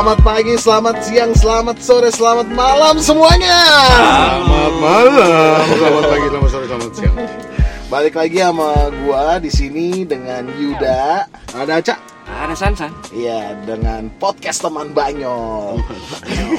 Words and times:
Selamat 0.00 0.24
pagi, 0.24 0.56
selamat 0.56 0.96
siang, 1.04 1.32
selamat 1.36 1.76
sore, 1.84 2.08
selamat 2.08 2.48
malam 2.56 2.96
semuanya. 2.96 3.60
Selamat 3.84 4.74
malam, 4.80 5.60
selamat 5.76 6.04
pagi, 6.08 6.26
selamat 6.32 6.48
sore, 6.48 6.64
selamat 6.72 6.92
siang. 6.96 7.16
Balik 7.92 8.14
lagi 8.16 8.38
sama 8.40 8.88
gua 9.04 9.36
di 9.36 9.52
sini 9.52 10.08
dengan 10.08 10.48
Yuda. 10.56 11.28
Ada 11.52 11.84
Aca? 11.84 11.94
Ada 12.32 12.54
Sansan. 12.56 12.96
Iya, 13.12 13.52
dengan 13.68 14.08
podcast 14.16 14.64
teman 14.64 14.96
Banyol. 14.96 15.84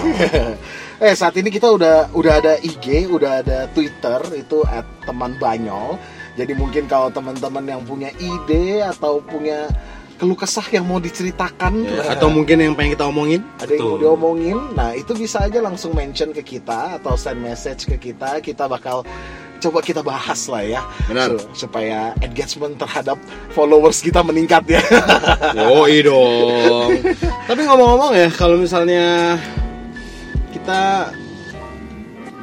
eh, 1.01 1.13
saat 1.17 1.33
ini 1.33 1.49
kita 1.49 1.65
udah 1.65 2.13
udah 2.13 2.33
ada 2.45 2.61
IG, 2.61 3.09
udah 3.09 3.41
ada 3.41 3.65
Twitter 3.73 4.21
itu 4.37 4.61
@teman 5.01 5.33
Banyol. 5.41 5.97
Jadi 6.37 6.53
mungkin 6.53 6.85
kalau 6.85 7.09
teman-teman 7.09 7.65
yang 7.65 7.81
punya 7.89 8.13
ide 8.21 8.85
atau 8.85 9.17
punya 9.17 9.65
keluh 10.21 10.37
kesah 10.37 10.61
yang 10.69 10.85
mau 10.85 11.01
diceritakan 11.01 11.81
Atau 12.05 12.29
mungkin 12.29 12.61
yang 12.61 12.77
pengen 12.77 12.93
kita 12.93 13.09
omongin? 13.09 13.41
ada 13.57 13.65
yang 13.67 13.81
mau 13.81 13.89
Betul. 13.89 13.99
diomongin 13.99 14.57
nah 14.71 14.93
itu 14.93 15.11
bisa 15.11 15.41
aja 15.41 15.57
langsung 15.59 15.91
mention 15.91 16.29
ke 16.29 16.45
kita 16.45 17.01
atau 17.01 17.17
send 17.17 17.41
message 17.41 17.89
ke 17.89 17.97
kita 17.99 18.37
kita 18.37 18.69
bakal 18.69 19.01
coba 19.57 19.81
kita 19.81 20.01
bahas 20.01 20.45
lah 20.45 20.61
ya 20.61 20.81
Benar. 21.05 21.41
So- 21.41 21.65
supaya 21.65 22.13
engagement 22.19 22.77
terhadap 22.77 23.17
followers 23.49 23.97
kita 23.99 24.21
meningkat 24.21 24.61
ya 24.67 24.81
Yoi 25.57 26.01
dong. 26.01 27.01
Tapi 27.43 27.61
ngomong-ngomong 27.63 28.13
ya, 28.13 28.29
kalau 28.31 28.55
misalnya 28.55 29.37
kita 30.51 31.09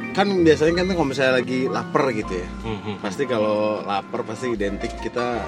kan 0.09 0.27
biasanya 0.43 0.73
kan 0.75 0.87
kalau 0.89 1.07
misalnya 1.07 1.33
lagi 1.37 1.59
lapar 1.65 2.11
gitu 2.11 2.33
ya, 2.33 2.47
Mhm. 2.65 2.93
pasti 2.99 3.23
kalau 3.23 3.79
lapar 3.81 4.23
pasti 4.23 4.51
identik 4.51 4.91
kita 4.99 5.43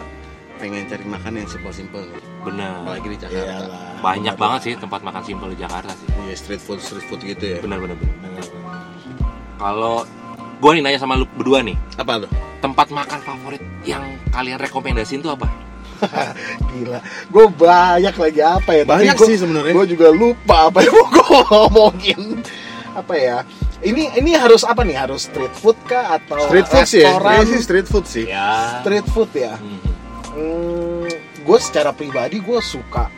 pengen 0.62 0.86
cari 0.86 1.02
makan 1.04 1.32
yang 1.36 1.50
simpel-simpel. 1.50 2.06
Benar. 2.42 2.72
Apalagi 2.80 3.08
di 3.08 3.18
Jakarta. 3.18 3.50
Iyalah. 3.66 3.82
Banyak 4.00 4.36
banget 4.36 4.60
sih 4.62 4.74
tempat 4.78 5.02
makan 5.02 5.22
simpel 5.22 5.48
di 5.50 5.58
Jakarta 5.58 5.92
sih. 5.92 6.08
Iya 6.22 6.36
street 6.36 6.62
food, 6.62 6.80
street 6.80 7.06
food 7.06 7.22
gitu 7.22 7.44
ya. 7.44 7.58
Benar 7.60 7.78
benar 7.78 7.98
benar. 7.98 8.46
Kalau 9.58 10.06
gua 10.58 10.72
nih 10.72 10.82
nanya 10.82 10.98
sama 10.98 11.14
lu 11.16 11.26
berdua 11.28 11.62
nih, 11.62 11.74
Apa 11.96 12.22
tuh? 12.22 12.32
tempat 12.60 12.88
makan 12.88 13.20
favorit 13.20 13.58
yang 13.82 14.06
kalian 14.30 14.58
rekomendasiin 14.58 15.20
tuh 15.20 15.34
apa? 15.34 15.50
gila 16.72 16.98
gue 17.28 17.46
banyak 17.52 18.16
lagi 18.16 18.42
apa 18.42 18.72
ya 18.72 18.84
Banyak 18.84 19.18
sih 19.20 19.38
sebenarnya. 19.38 19.70
gue 19.72 19.86
juga 19.88 20.10
lupa 20.10 20.66
apa 20.68 20.82
yang 20.82 20.94
mau 20.96 21.06
gue 21.08 21.26
ngomongin 21.44 22.22
apa 22.92 23.14
ya 23.14 23.38
ini 23.80 24.10
ini 24.12 24.34
harus 24.34 24.62
apa 24.62 24.82
nih 24.82 24.98
harus 24.98 25.26
street 25.26 25.54
food 25.54 25.78
kah 25.86 26.18
atau 26.18 26.42
Street 26.44 26.66
food 26.66 26.86
sih 26.86 27.02
ya. 27.02 27.14
restoran 27.14 27.30
Iya 27.32 27.44
sih 27.48 27.60
street 27.62 27.88
food 27.88 28.06
sih. 28.08 28.26
Ya. 28.28 28.82
street 28.82 29.08
food 29.08 29.30
ya 29.32 29.54
Mhm. 29.58 29.78
Hmm, 30.32 31.08
gue 31.38 31.58
secara 31.60 31.92
pribadi 31.92 32.40
gue 32.40 32.60
suka 32.60 33.12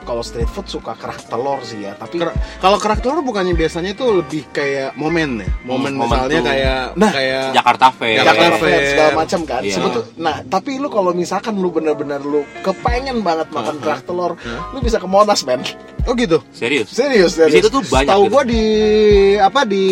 kalau 0.00 0.20
street 0.22 0.48
food 0.48 0.64
suka 0.66 0.92
kerak 0.94 1.20
telur 1.22 1.60
sih 1.60 1.80
ya 1.80 1.92
tapi 1.92 2.16
Ker- 2.16 2.32
kalau 2.58 2.76
kerak 2.76 2.98
telur 2.98 3.20
bukannya 3.20 3.52
biasanya 3.52 3.92
itu 3.92 4.08
lebih 4.10 4.48
kayak 4.48 4.92
momen 4.94 5.38
ya 5.38 5.48
momen 5.62 5.92
Hmm, 5.92 6.00
misalnya 6.02 6.24
momentum. 6.34 6.48
kayak 6.48 6.80
Nah, 6.94 7.10
kayak 7.10 7.44
Jakarta 7.52 7.86
Fair. 7.90 8.16
Jakarta 8.16 8.40
Jakarta 8.40 8.56
Fair 8.58 8.72
Fair. 8.74 8.88
segala 8.90 9.10
macam 9.14 9.40
kan 9.44 9.60
Iya. 9.60 9.74
Sebetul- 9.74 10.06
nah 10.16 10.36
tapi 10.42 10.70
lu 10.74 10.88
kalau 10.88 11.12
misalkan 11.12 11.54
lu 11.54 11.68
bener-bener 11.68 12.20
lu 12.20 12.40
kepengen 12.58 13.20
banget 13.20 13.48
makan 13.48 13.68
Uh-huh. 13.70 13.84
kerak 13.84 14.02
telur 14.02 14.32
Huh? 14.34 14.72
lu 14.72 14.78
bisa 14.80 14.96
ke 14.96 15.06
Monas 15.06 15.40
men 15.42 15.60
oh 16.02 16.14
gitu 16.14 16.40
Serius? 16.50 16.88
serius 16.88 17.32
Di 17.32 17.44
serius 17.44 17.54
situ 17.60 17.68
tuh 17.70 17.84
banyak. 17.86 18.08
tahu 18.08 18.22
gitu. 18.22 18.32
gua 18.32 18.42
di 18.44 18.64
apa 19.38 19.60
di 19.62 19.84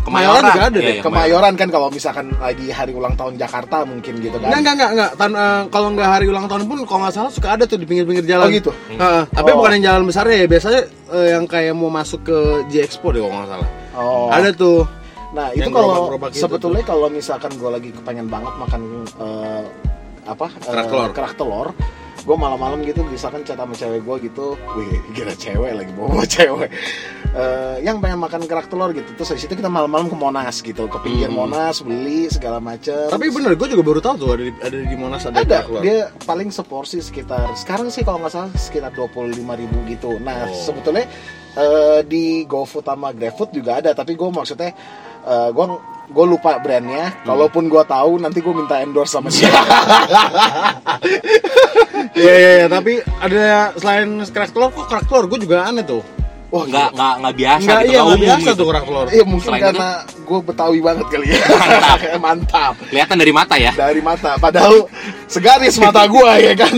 Kemayoran 0.00 0.42
juga 0.42 0.62
ada 0.62 0.72
Iya, 0.72 0.80
deh 0.80 0.94
iya, 0.96 1.02
Kemayoran 1.02 1.54
kan 1.54 1.68
kalau 1.68 1.88
misalkan 1.88 2.32
lagi 2.36 2.66
hari 2.68 2.92
ulang 2.92 3.14
tahun 3.14 3.36
Jakarta 3.36 3.84
mungkin 3.84 4.14
gitu 4.18 4.36
kan 4.36 4.48
Enggak, 4.48 4.60
enggak, 4.60 4.72
enggak, 4.72 4.90
enggak. 4.90 5.10
Tan- 5.14 5.36
eh, 5.36 5.62
kalau 5.68 5.86
enggak 5.90 6.08
hari 6.08 6.26
ulang 6.26 6.46
tahun 6.46 6.62
pun 6.64 6.78
kalau 6.84 7.00
nggak 7.02 7.14
salah 7.14 7.30
suka 7.30 7.48
ada 7.52 7.64
tuh 7.64 7.76
di 7.76 7.84
pinggir-pinggir 7.84 8.24
jalan. 8.24 8.46
Oh, 8.46 8.50
gitu? 8.50 8.70
Heeh, 8.90 9.22
tapi 9.28 9.48
Oh. 9.50 9.56
bukan 9.56 9.70
yang 9.76 9.84
jalan 9.86 10.02
besarnya 10.04 10.36
ya. 10.40 10.46
Biasanya 10.46 10.80
eh, 11.10 11.28
yang 11.32 11.44
kayak 11.44 11.74
mau 11.74 11.88
masuk 11.88 12.20
ke 12.22 12.38
J 12.68 12.82
Expo 12.82 13.10
deh 13.10 13.20
kalau 13.20 13.34
nggak 13.36 13.50
salah. 13.50 13.68
Oh. 13.92 14.28
Ada 14.28 14.50
tuh. 14.52 14.80
Nah 15.30 15.46
itu 15.52 15.68
kalau 15.68 16.10
gitu 16.26 16.42
sebetulnya 16.42 16.82
kalau 16.82 17.06
misalkan 17.06 17.52
gue 17.54 17.70
lagi 17.70 17.90
kepengen 17.92 18.26
banget 18.26 18.50
makan 18.56 18.80
eh, 19.06 19.62
apa 20.22 20.46
Kerak 20.58 20.86
telur. 20.86 21.10
kerak 21.12 21.34
telur, 21.34 21.68
gue 22.30 22.36
malam-malam 22.38 22.86
gitu 22.86 23.02
misalkan 23.02 23.42
chat 23.42 23.58
sama 23.58 23.74
cewek 23.74 24.06
gue 24.06 24.30
gitu, 24.30 24.54
wih 24.78 24.86
kira 25.10 25.34
cewek 25.34 25.74
lagi 25.74 25.90
bawa 25.90 26.22
cewek, 26.24 26.70
Eh, 27.30 27.86
yang 27.86 28.02
pengen 28.02 28.18
makan 28.18 28.42
kerak 28.42 28.66
telur 28.66 28.90
gitu, 28.90 29.06
terus 29.14 29.30
dari 29.30 29.38
situ 29.38 29.54
kita 29.54 29.66
malam-malam 29.66 30.06
ke 30.06 30.14
Monas 30.14 30.58
gitu, 30.60 30.86
ke 30.86 30.98
pinggir 30.98 31.26
Hmm. 31.26 31.38
Monas 31.40 31.78
beli 31.78 32.26
segala 32.26 32.58
macam. 32.58 33.06
Tapi 33.06 33.30
bener, 33.30 33.54
gue 33.54 33.68
juga 33.68 33.82
baru 33.82 33.98
tahu 33.98 34.14
tuh 34.16 34.28
ada 34.34 34.42
di, 34.42 34.52
ada 34.58 34.76
di 34.76 34.96
Monas 34.98 35.22
ada, 35.24 35.38
ada 35.38 35.46
kerak 35.62 35.66
telur. 35.68 35.82
dia 35.82 35.98
paling 36.22 36.50
seporsi 36.50 36.98
sekitar 36.98 37.54
sekarang 37.54 37.86
sih 37.88 38.02
kalau 38.02 38.18
nggak 38.18 38.30
salah 38.30 38.50
sekitar 38.52 38.90
25.000 38.92 39.30
ribu 39.56 39.78
gitu 39.86 40.18
nah 40.18 40.42
Oh. 40.42 40.50
sebetulnya 40.50 41.06
eh, 41.54 42.00
di 42.04 42.44
GoFood 42.44 42.84
sama 42.84 43.10
GrabFood 43.10 43.50
juga 43.50 43.78
ada 43.78 43.90
tapi 43.92 44.14
gue 44.14 44.28
maksudnya 44.28 44.70
eh, 45.24 45.48
gue 45.50 45.64
gue 46.10 46.26
lupa 46.26 46.58
brandnya 46.58 47.14
Hmm. 47.22 47.34
kalaupun 47.34 47.70
gue 47.70 47.82
tahu 47.86 48.18
nanti 48.18 48.42
gue 48.42 48.54
minta 48.54 48.82
endorse 48.82 49.14
sama 49.14 49.30
dia 49.30 49.46
Iya, 52.10 52.34
iya, 52.34 52.50
iya, 52.64 52.66
tapi 52.66 52.98
ada 53.22 53.70
selain 53.78 54.18
kerak 54.26 54.50
telur 54.50 54.70
kok 54.74 54.88
kerak 54.90 55.04
telur 55.06 55.24
gue 55.30 55.38
juga 55.46 55.62
aneh 55.64 55.84
tuh. 55.86 56.02
Wah 56.50 56.64
Nggak, 56.64 56.88
nggak, 56.92 57.14
nggak 57.16 57.34
biasa 57.36 57.60
Enggak, 57.62 57.80
gitu, 57.80 57.86
iya, 57.86 57.98
nggak 57.98 58.06
nggak 58.06 58.20
biasa 58.20 58.42
gitu. 58.44 58.58
tuh 58.58 58.66
kerak 58.66 58.84
telur. 58.84 59.06
Iya 59.08 59.24
mungkin 59.24 59.48
Selain 59.48 59.62
karena 59.64 59.88
gue 60.20 60.38
betawi 60.40 60.78
banget 60.80 61.06
kali 61.06 61.26
ya. 61.26 61.38
Mantap. 62.24 62.74
Kelihatan 62.84 63.16
dari 63.16 63.32
mata 63.32 63.54
ya. 63.56 63.72
dari 63.72 64.00
mata. 64.00 64.30
Padahal 64.36 64.74
segaris 65.24 65.76
mata 65.76 66.02
gue 66.12 66.30
ya 66.40 66.54
kan? 66.54 66.74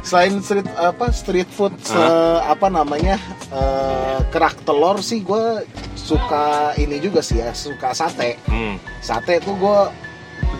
Selain 0.00 0.32
street 0.38 0.68
apa 0.72 1.06
street 1.10 1.48
food 1.48 1.72
se- 1.78 1.96
apa 2.42 2.68
namanya 2.68 3.16
eh, 3.48 4.18
kerak 4.28 4.60
telur 4.62 5.00
sih 5.00 5.20
gue 5.20 5.64
suka 5.94 6.44
ini 6.76 6.98
juga 6.98 7.20
sih 7.20 7.38
ya 7.38 7.52
suka 7.52 7.92
sate. 7.92 8.36
Hmm. 8.44 8.76
sate 8.98 9.40
tuh 9.40 9.54
gue 9.54 9.78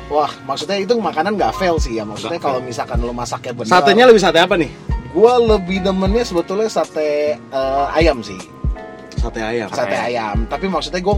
wah 0.08 0.30
maksudnya 0.44 0.76
itu 0.76 0.92
makanan 0.94 1.34
gak 1.34 1.52
fail 1.54 1.76
sih 1.76 1.96
ya. 1.96 2.04
Maksudnya 2.04 2.36
Nggak 2.36 2.48
kalau 2.48 2.60
misalkan 2.60 2.96
lo 2.98 3.12
masaknya 3.12 3.52
benar 3.52 3.72
Satenya 3.72 4.04
lebih 4.04 4.20
sate 4.20 4.38
apa 4.38 4.56
nih? 4.56 4.70
Gue 5.12 5.32
lebih 5.46 5.84
demennya 5.84 6.24
sebetulnya 6.24 6.68
sate 6.68 7.36
eh, 7.36 7.86
ayam 7.96 8.24
sih 8.24 8.40
Sate 9.12 9.38
ayam. 9.38 9.70
sate 9.70 9.94
ayam 9.94 10.50
tapi 10.50 10.66
maksudnya 10.66 10.98
gue 10.98 11.14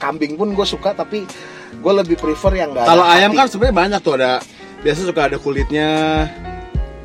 kambing 0.00 0.38
pun 0.40 0.56
gue 0.56 0.64
suka 0.64 0.96
tapi 0.96 1.28
gue 1.76 1.92
lebih 1.92 2.16
prefer 2.16 2.56
yang 2.56 2.72
gak 2.72 2.86
Kalau 2.88 3.04
ayam 3.04 3.36
kan 3.36 3.46
sebenarnya 3.50 3.76
banyak 3.76 4.00
tuh 4.00 4.14
ada 4.16 4.40
biasa 4.80 5.00
suka 5.04 5.32
ada 5.32 5.36
kulitnya. 5.40 5.88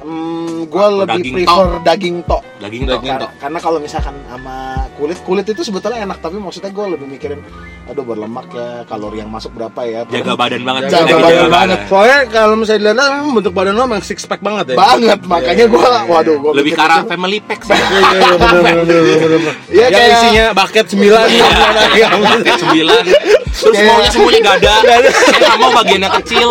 Hmm, 0.03 0.67
gue 0.67 0.85
lebih 1.03 1.19
daging 1.21 1.35
prefer 1.35 1.67
daging 1.83 2.15
tok. 2.23 2.41
Daging 2.59 2.83
Daging 2.87 3.13
tok. 3.19 3.31
Karena, 3.35 3.39
karena 3.39 3.59
kalau 3.59 3.79
misalkan 3.79 4.15
sama 4.27 4.57
kulit, 4.99 5.17
kulit 5.23 5.45
itu 5.47 5.63
sebetulnya 5.63 6.03
enak, 6.03 6.19
tapi 6.19 6.35
maksudnya 6.35 6.67
gue 6.69 6.85
lebih 6.91 7.07
mikirin, 7.07 7.39
aduh 7.87 8.03
berlemak 8.03 8.51
ya, 8.51 8.83
kalori 8.83 9.17
yang 9.17 9.31
masuk 9.31 9.51
berapa 9.51 9.79
ya? 9.81 10.03
Jaga 10.05 10.35
badan 10.35 10.61
banget. 10.61 10.81
Jaga 10.87 11.07
Jaga 11.07 11.15
badan 11.15 11.31
badan. 11.39 11.49
banget. 11.49 11.79
Soalnya 11.87 12.19
kalau 12.27 12.53
misalnya 12.53 12.79
dilihat 12.83 13.09
memang 13.09 13.31
bentuk 13.33 13.53
badan 13.53 13.73
lo 13.73 13.83
emang 13.85 14.03
six 14.03 14.19
pack 14.23 14.39
banget 14.39 14.65
ya. 14.69 14.75
Banget, 14.75 15.19
makanya 15.23 15.65
gue, 15.65 15.79
Iya, 15.79 15.87
iya, 15.89 16.01
iya. 16.01 16.11
waduh, 16.11 16.35
gue 16.37 16.51
Lebih 16.53 16.71
ke 16.73 16.81
arah 16.81 17.01
family 17.03 17.39
pack 17.39 17.59
sih. 17.63 17.71
Iya 17.71 17.87
iya 17.87 18.19
iya 18.19 18.35
benar. 18.35 19.55
Iya, 19.69 19.85
kayak- 19.87 20.11
isinya 20.13 20.45
bucket 20.53 20.85
9 20.85 21.27
Iya. 21.29 22.07
Paket 22.19 22.55
sembilan. 22.59 23.03
Terus 23.49 23.75
Kayak- 23.75 23.89
maunya 23.89 24.09
semuanya 24.09 24.39
gak 24.41 24.55
ada. 24.57 24.73
Saya 25.09 25.39
nggak 25.41 25.57
mau 25.57 25.71
bagiannya 25.73 26.09
kecil. 26.21 26.47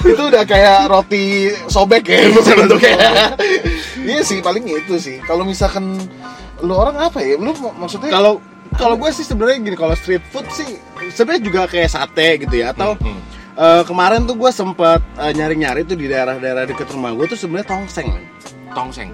itu 0.00 0.22
udah 0.24 0.42
kayak 0.44 0.78
roti 0.86 1.24
sobek 1.66 2.04
ya 2.04 2.18
bentuknya. 2.30 2.96
Iya 4.00 4.20
sih, 4.22 4.38
paling 4.38 4.64
itu 4.64 4.94
sih. 4.96 5.18
Kalau 5.20 5.42
misalkan 5.42 5.98
lu 6.60 6.72
orang 6.72 6.96
apa 6.96 7.18
ya? 7.18 7.34
Lu 7.34 7.50
mak- 7.52 7.76
maksudnya 7.78 8.08
Kalau 8.08 8.38
kalau 8.70 8.94
gue 8.94 9.10
sih 9.10 9.22
sebenarnya 9.22 9.58
gini 9.60 9.74
kalau 9.74 9.94
street 9.94 10.22
food 10.26 10.44
sih 10.48 10.76
sebenarnya 11.08 11.42
juga 11.42 11.60
kayak 11.64 11.88
sate 11.88 12.38
gitu 12.38 12.54
ya 12.54 12.70
atau 12.70 12.94
Hmm. 12.96 13.18
eh, 13.54 13.82
kemarin 13.82 14.22
tuh 14.22 14.34
gue 14.34 14.50
sempet 14.50 15.00
eh, 15.16 15.32
nyari-nyari 15.32 15.82
tuh 15.82 15.94
di 15.94 16.06
daerah-daerah 16.06 16.64
deket 16.64 16.86
rumah 16.88 17.10
gue 17.10 17.26
tuh 17.26 17.36
sebenarnya 17.36 17.68
tongseng. 17.68 18.08
Tongseng. 18.70 19.10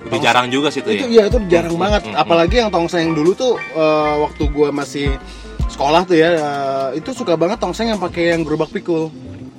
Udah 0.00 0.08
Tongseng. 0.08 0.22
jarang 0.22 0.46
juga 0.48 0.68
sih 0.68 0.80
itu 0.80 0.90
itu 0.90 1.04
ya. 1.04 1.08
iya 1.10 1.22
itu 1.28 1.38
jarang 1.46 1.70
Hmm, 1.70 1.82
banget 1.82 2.02
hmm, 2.02 2.10
hmm. 2.10 2.22
apalagi 2.24 2.54
yang 2.56 2.70
tongseng 2.70 3.12
dulu 3.12 3.30
tuh 3.32 3.52
eh, 3.56 4.14
waktu 4.18 4.42
gue 4.48 4.68
masih 4.70 5.06
sekolah 5.66 6.02
tuh 6.02 6.16
ya 6.16 6.30
eh, 6.32 6.88
itu 6.96 7.12
suka 7.12 7.36
banget 7.36 7.58
tongseng 7.58 7.86
yang 7.86 8.00
pakai 8.00 8.32
yang 8.32 8.42
gerobak 8.42 8.70
pikul 8.70 9.12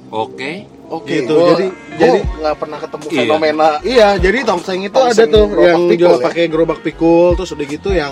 Oke. 0.09 0.65
Oke, 0.91 1.07
Gitu, 1.17 1.31
gua- 1.31 1.55
jadi- 1.55 1.71
gua 1.71 1.97
jadi- 1.97 2.23
nggak 2.38 2.55
pernah 2.57 2.77
ketemu 2.77 3.05
Iya. 3.05 3.17
fenomena 3.17 3.69
Iya, 3.81 4.07
jadi 4.19 4.38
tongseng 4.43 4.79
itu 4.81 4.91
Tongseng 4.93 5.23
ada 5.23 5.33
tuh 5.33 5.45
yang 5.57 5.81
pikul 5.85 5.97
jual 5.97 6.13
ya? 6.13 6.23
pakai 6.23 6.43
gerobak 6.45 6.79
pikul 6.81 7.27
terus 7.33 7.49
udah 7.49 7.65
gitu 7.65 7.89
yang 7.89 8.11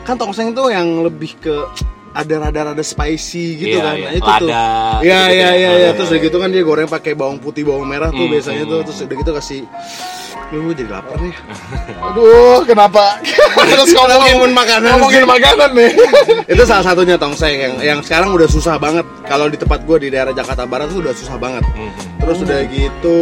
kan 0.00 0.14
tongseng 0.14 0.48
itu 0.48 0.62
yang 0.66 0.86
lebih 1.02 1.34
ke 1.36 1.54
ada 2.10 2.34
rada-rada 2.40 2.82
spicy 2.82 3.54
gitu 3.56 3.76
Iya, 3.76 3.82
kan. 3.84 3.94
iya. 3.94 4.02
Nah, 4.04 4.12
itu 4.12 4.30
tuh. 4.36 4.48
Lada, 4.48 4.66
Iya, 5.00 5.18
gitu 5.20 5.30
iya, 5.32 5.44
kan. 5.44 5.54
iya, 5.54 5.70
iya. 5.72 5.88
Ah, 5.88 5.92
Terus 5.92 6.08
udah 6.08 6.20
gitu 6.20 6.36
kan 6.38 6.48
dia 6.50 6.62
goreng 6.64 6.88
pakai 6.88 7.12
bawang 7.14 7.38
putih, 7.38 7.62
bawang 7.62 7.82
merah 7.84 8.10
tuh 8.10 8.18
Hmm, 8.20 8.32
biasanya 8.32 8.64
tuh. 8.64 8.78
hmm. 8.78 8.86
Terus 8.88 8.98
udah 9.00 9.16
gitu 9.16 9.30
kasih 9.32 9.60
Lu 10.50 10.66
gue 10.66 10.74
jadi 10.76 10.90
lapar 10.90 11.14
nih. 11.16 11.30
Aduh, 12.10 12.66
kenapa? 12.66 13.22
Terus 13.70 13.94
Ngomongin 13.94 14.50
makanan 14.50 14.90
Ngomongin 14.92 15.22
makanan 15.24 15.70
nih. 15.72 15.90
itu 16.52 16.62
salah 16.64 16.82
satunya 16.84 17.14
tongseng 17.14 17.54
yang 17.54 17.74
yang 17.78 17.98
sekarang 18.00 18.34
udah 18.34 18.50
susah 18.50 18.74
banget. 18.74 19.06
Kalau 19.22 19.46
di 19.46 19.54
tempat 19.54 19.78
gue 19.80 19.96
di 20.00 20.08
daerah 20.08 20.34
Jakarta 20.34 20.66
Barat 20.66 20.90
tuh 20.90 20.98
udah 21.00 21.14
susah 21.14 21.38
banget. 21.38 21.62
Mhm. 21.62 22.19
Terus 22.30 22.40
udah 22.40 22.60
gitu. 22.64 23.16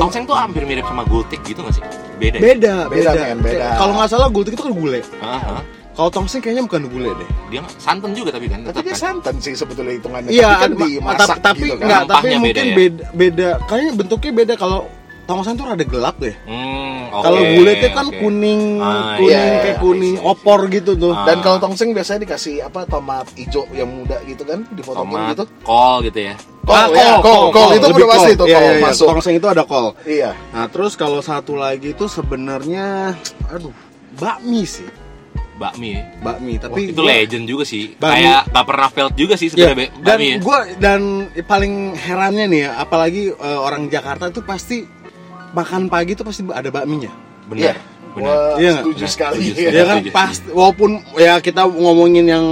Tongseng 0.00 0.24
tuh 0.24 0.32
hampir 0.32 0.64
mirip 0.64 0.84
sama 0.84 1.04
gultik 1.04 1.44
gitu 1.44 1.60
gak 1.60 1.76
sih? 1.76 1.84
Beda. 2.16 2.36
ya? 2.36 2.42
Beda, 2.42 2.74
Beda, 2.88 3.10
beda. 3.12 3.22
men, 3.26 3.38
beda. 3.44 3.66
Kalau 3.76 3.92
nggak 3.92 4.08
salah 4.08 4.28
gultik 4.28 4.56
itu 4.56 4.64
kan 4.64 4.72
gulai. 4.72 5.04
Aha. 5.20 5.60
Kalau 5.94 6.10
tongseng 6.10 6.40
kayaknya 6.40 6.64
bukan 6.64 6.88
gulai 6.88 7.12
deh. 7.12 7.28
Dia 7.50 7.60
santan 7.76 8.16
juga 8.16 8.32
tapi 8.32 8.48
kan 8.48 8.64
Tapi 8.64 8.82
dia 8.82 8.96
kan. 8.96 9.20
santan 9.20 9.36
sih 9.38 9.52
sebetulnya 9.52 9.94
hitungannya. 9.94 10.32
Iya, 10.32 10.48
tapi 10.48 10.58
kan 10.58 10.70
ma- 10.72 10.88
dimasak 10.88 11.28
tapi, 11.28 11.38
tapi 11.38 11.60
gitu 11.60 11.74
kan. 11.76 11.84
enggak, 11.84 12.02
tapi 12.08 12.26
mungkin 12.32 12.40
beda 12.42 12.58
ya? 12.58 12.74
beda, 12.74 13.02
beda, 13.12 13.48
Kayaknya 13.68 13.92
bentuknya 13.94 14.32
beda 14.34 14.54
kalau 14.56 14.80
tongseng 15.24 15.54
tuh 15.54 15.64
rada 15.64 15.84
gelap 15.84 16.16
deh. 16.18 16.34
Hmm, 16.42 16.98
oke, 17.10 17.22
kalau 17.22 17.40
gulai 17.46 17.74
itu 17.76 17.88
kan 17.90 18.06
oke. 18.08 18.18
kuning, 18.18 18.62
Ah, 18.76 19.14
kuning 19.14 19.30
iya, 19.30 19.62
kayak 19.62 19.70
iya, 19.70 19.74
kuning 19.78 20.14
iya. 20.16 20.26
opor 20.26 20.60
gitu 20.66 20.90
tuh. 20.94 21.12
Ah. 21.12 21.24
Dan 21.24 21.36
kalau 21.40 21.58
tongseng 21.60 21.92
biasanya 21.92 22.20
dikasih 22.22 22.54
apa 22.60 22.80
tomat 22.84 23.26
hijau 23.34 23.62
yang 23.70 23.86
muda 23.86 24.18
gitu 24.24 24.42
kan, 24.42 24.66
dipotongin 24.70 25.14
tomat, 25.14 25.30
gitu. 25.30 25.44
kol 25.62 26.02
gitu 26.02 26.20
ya. 26.22 26.34
Kol, 26.64 26.72
Ah, 26.74 26.86
ya, 26.88 27.12
kol, 27.18 27.42
kol, 27.50 27.70
itu 27.72 27.86
lebih 27.86 28.02
udah 28.02 28.10
pasti 28.10 28.30
kol. 28.30 28.40
tuh 28.40 28.46
Iya, 28.46 28.56
kol 28.56 28.64
iya, 28.64 28.72
iya. 28.72 28.82
masuk. 28.82 29.06
Tongseng 29.06 29.34
itu 29.34 29.46
ada 29.46 29.62
kol. 29.62 29.86
Iya. 30.02 30.30
Nah, 30.50 30.66
terus 30.66 30.92
kalau 30.94 31.20
satu 31.20 31.52
lagi 31.54 31.88
itu 31.90 32.04
sebenarnya 32.06 33.12
aduh, 33.46 33.74
bakmi 34.14 34.64
sih. 34.64 34.88
Bakmi. 35.54 35.92
Bakmi, 36.18 36.52
Wah, 36.52 36.60
tapi 36.64 36.80
itu 36.88 36.98
gua- 36.98 37.06
legend 37.06 37.44
juga 37.44 37.64
sih. 37.64 37.94
Bakmi. 37.94 38.10
Kayak 38.18 38.40
gak 38.48 38.64
pernah 38.64 38.88
failed 38.88 39.14
juga 39.14 39.34
sih 39.34 39.46
Ya, 39.48 39.70
sebenarnya 39.70 39.76
be- 39.76 39.92
dan 39.94 40.04
bakmi. 40.10 40.26
ya. 40.26 40.36
gua 40.40 40.58
dan 40.76 41.00
paling 41.44 41.74
herannya 41.94 42.44
nih 42.48 42.60
ya, 42.60 42.70
apalagi 42.76 43.22
eh, 43.30 43.58
orang 43.60 43.82
Jakarta 43.86 44.24
itu 44.26 44.40
pasti 44.40 44.82
makan 45.52 45.86
pagi 45.86 46.12
itu 46.12 46.22
pasti 46.22 46.42
ada 46.48 46.68
bakminya. 46.68 47.12
Benar. 47.44 47.60
Iya. 47.60 47.74
Benar. 48.10 48.24
Gua 48.24 48.34
Iya 48.56 48.72
setuju 48.80 49.04
sekali. 49.06 49.36
setuju, 49.44 49.60
Iya. 49.60 49.70
Ya 49.70 49.84
kan 49.84 49.96
setuju, 49.96 50.10
pasti 50.12 50.46
walaupun 50.50 50.90
ya 51.16 51.34
kita 51.38 51.62
ngomongin 51.66 52.26
yang 52.26 52.46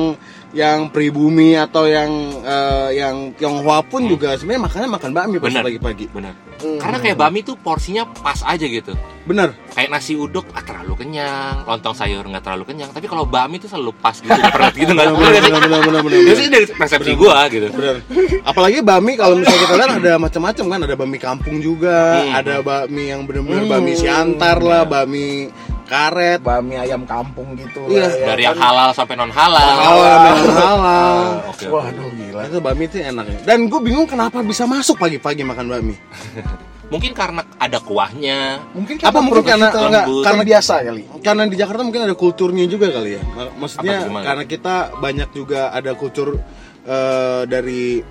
yang 0.52 0.92
pribumi 0.92 1.56
atau 1.56 1.88
yang 1.88 2.12
eh, 2.44 3.00
yang 3.00 3.32
Tionghoa 3.32 3.80
pun 3.88 4.04
juga 4.04 4.36
sebenarnya 4.36 4.62
makannya 4.68 4.88
makan 4.92 5.10
bakmi 5.16 5.36
pas 5.40 5.48
Benar. 5.48 5.64
pagi-pagi. 5.64 6.06
Benar. 6.12 6.34
Hmm. 6.62 6.78
Karena 6.78 6.98
kayak 7.00 7.16
bakmi 7.18 7.40
tuh 7.42 7.56
porsinya 7.56 8.04
pas 8.04 8.38
aja 8.44 8.62
gitu. 8.62 8.92
Bener. 9.24 9.56
Kayak 9.72 9.88
nasi 9.96 10.12
uduk 10.12 10.44
ah, 10.52 10.60
terlalu 10.60 10.92
kenyang, 10.94 11.64
lontong 11.64 11.96
sayur 11.96 12.22
nggak 12.28 12.44
terlalu 12.44 12.68
kenyang. 12.68 12.92
Tapi 12.92 13.08
kalau 13.08 13.24
bakmi 13.24 13.56
tuh 13.56 13.72
selalu 13.72 13.96
pas 13.96 14.12
gitu, 14.12 14.28
perut 14.28 14.74
gitu 14.76 14.92
nggak? 14.92 15.08
Bener, 15.08 15.40
bener, 15.40 15.60
bener, 15.62 15.80
bener, 15.88 16.00
bener, 16.04 16.18
Itu 16.20 16.34
sih 16.36 16.48
dari 16.52 16.66
persepsi 16.68 17.12
gua 17.16 17.48
gitu. 17.48 17.72
Bener. 17.72 18.04
Apalagi 18.44 18.84
bakmi 18.84 19.16
kalau 19.16 19.40
misalnya 19.40 19.60
kita 19.64 19.74
lihat 19.74 19.90
ada 20.04 20.12
macam-macam 20.20 20.64
kan, 20.68 20.80
ada 20.84 20.94
bakmi 20.94 21.18
kampung 21.18 21.56
juga, 21.64 22.20
Hmm. 22.22 22.38
ada 22.44 22.54
bakmi 22.60 23.08
yang 23.08 23.24
bener-bener 23.24 23.64
Hmm. 23.64 23.72
bakmi 23.72 23.92
siantar 23.96 24.60
lah, 24.60 24.84
bakmi 24.84 25.48
karet, 25.92 26.40
Bami 26.40 26.74
ayam 26.74 27.04
kampung 27.04 27.52
gitu 27.52 27.84
Iya. 27.86 28.00
lah, 28.00 28.12
ya 28.14 28.26
Dari 28.32 28.42
yang 28.42 28.56
kan. 28.56 28.64
halal 28.64 28.88
sampai 28.92 29.14
non 29.14 29.28
halal. 29.28 29.60
halal, 29.76 30.16
non 30.24 30.56
halal. 30.56 31.16
Oke. 31.46 31.64
oke. 31.64 31.64
Waduh 31.68 32.08
gila. 32.10 32.42
Itu 32.48 32.58
bakmi 32.58 32.84
itu 32.86 32.96
enaknya. 32.98 33.38
Dan 33.44 33.68
gue 33.68 33.80
bingung 33.80 34.06
kenapa 34.06 34.40
bisa 34.40 34.64
masuk 34.64 34.96
pagi-pagi 34.96 35.42
makan 35.42 35.68
bakmi. 35.68 35.96
Mungkin 36.92 37.12
karena 37.12 37.40
ada 37.56 37.80
kuahnya. 37.80 38.60
Mungkin 38.72 39.00
Apa 39.00 39.16
mungkin 39.18 39.40
karena- 39.42 39.68
kita 39.68 39.80
enggak, 39.82 40.04
karena 40.04 40.24
karena- 40.24 40.44
biasa 40.44 40.74
kali. 40.82 41.02
Karena 41.20 41.42
di 41.46 41.56
Jakarta 41.56 41.80
mungkin 41.82 42.02
ada 42.02 42.12
kulturnya 42.14 42.64
juga 42.66 42.86
kali 42.88 43.16
ya. 43.16 43.22
Mak- 43.24 43.54
Maksudnya 43.56 43.96
karena 44.12 44.44
kita 44.44 44.74
banyak 44.96 45.28
juga 45.30 45.60
ada 45.70 45.92
kultur 45.92 46.36
eh, 46.82 47.42
dari 47.46 48.02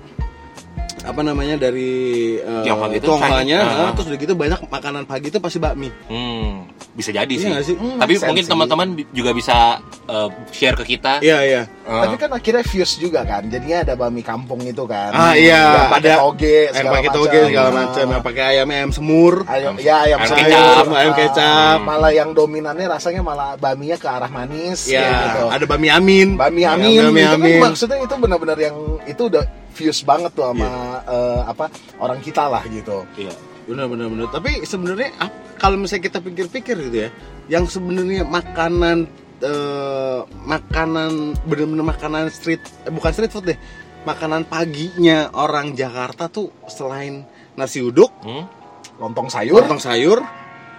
apa 1.02 1.20
namanya 1.20 1.58
dari 1.58 1.92
uh, 2.38 2.62
eh, 2.62 2.72
Ah. 2.72 3.90
terus 3.94 4.06
udah 4.06 4.18
gitu 4.18 4.34
banyak 4.38 4.60
makanan 4.70 5.02
pagi 5.04 5.28
itu 5.28 5.38
pasti 5.42 5.58
bakmi. 5.58 5.90
Hmm, 6.06 6.66
bisa 6.94 7.10
jadi 7.10 7.30
Iya 7.30 7.42
sih. 7.42 7.50
nggak 7.50 7.64
sih? 7.66 7.76
Hmm, 7.76 7.98
Tapi 7.98 8.12
mungkin 8.22 8.44
teman-teman 8.46 8.88
juga 9.10 9.30
bisa 9.34 9.82
uh, 10.06 10.28
share 10.54 10.78
ke 10.78 10.96
kita. 10.96 11.18
Iya 11.20 11.38
iya. 11.42 11.62
Uh, 11.82 12.06
Tapi 12.06 12.16
kan 12.18 12.30
akhirnya 12.30 12.62
fuse 12.62 13.02
juga 13.02 13.26
kan. 13.26 13.46
Jadinya 13.50 13.82
ada 13.82 13.94
bami 13.98 14.22
kampung 14.22 14.62
itu 14.62 14.86
kan. 14.86 15.10
Ah 15.10 15.34
iya, 15.34 15.90
ada 15.90 16.22
toge 16.22 16.70
segala 16.70 16.94
pakai 16.98 17.10
macam. 17.10 17.18
toge 17.18 17.40
segala 17.50 17.70
macam, 17.74 18.06
yang 18.06 18.22
pakai 18.22 18.42
ayam 18.56 18.66
ayam 18.70 18.90
semur. 18.94 19.34
Ayam, 19.50 19.74
ya 19.82 19.96
ayam 20.06 20.18
Ayam 20.22 20.30
sayur, 20.30 20.46
kecap. 20.46 20.84
Ayam 20.94 21.12
ah, 21.12 21.16
kecap. 21.18 21.78
Malah 21.82 22.12
yang 22.14 22.30
dominannya 22.30 22.86
rasanya 22.86 23.22
malah 23.26 23.50
baminya 23.58 23.98
ke 23.98 24.06
arah 24.08 24.30
manis 24.30 24.86
Ya, 24.86 25.34
gitu. 25.34 25.50
ada 25.50 25.64
bami 25.66 25.88
amin. 25.90 26.28
Bami 26.38 26.62
Ya, 26.62 26.78
amin, 26.78 27.10
bami 27.10 27.20
itu 27.26 27.34
amin. 27.34 27.58
kan 27.58 27.64
maksudnya 27.74 27.98
itu 27.98 28.14
benar-benar 28.14 28.58
yang 28.60 28.76
itu 29.02 29.22
udah 29.26 29.42
fuse 29.72 30.04
banget 30.04 30.30
tuh 30.32 30.44
sama 30.46 30.68
eh, 31.02 31.40
apa 31.48 31.66
orang 31.98 32.20
kita 32.20 32.46
lah 32.46 32.62
gitu. 32.68 33.08
iya. 33.16 33.32
Benar 33.62 33.86
benar 33.86 34.10
benar. 34.10 34.26
Tapi 34.28 34.66
sebenarnya 34.66 35.14
kalau 35.56 35.78
misalnya 35.78 36.10
kita 36.10 36.18
pikir-pikir 36.18 36.76
gitu 36.82 36.98
ya, 37.06 37.10
yang 37.48 37.64
sebenarnya 37.64 38.26
makanan 38.26 39.06
eh, 39.38 40.20
makanan 40.44 41.38
benar-benar 41.46 41.86
makanan 41.88 42.26
street 42.28 42.58
eh, 42.84 42.90
bukan 42.90 43.10
street 43.10 43.30
food 43.30 43.46
deh. 43.50 43.58
Makanan 44.02 44.50
paginya 44.50 45.30
orang 45.30 45.78
Jakarta 45.78 46.26
tuh 46.26 46.50
selain 46.66 47.22
nasi 47.54 47.78
uduk, 47.78 48.10
Hmm? 48.26 48.50
Lontong 48.98 49.30
sayur, 49.30 49.62
lontong 49.62 49.78
sayur, 49.78 50.18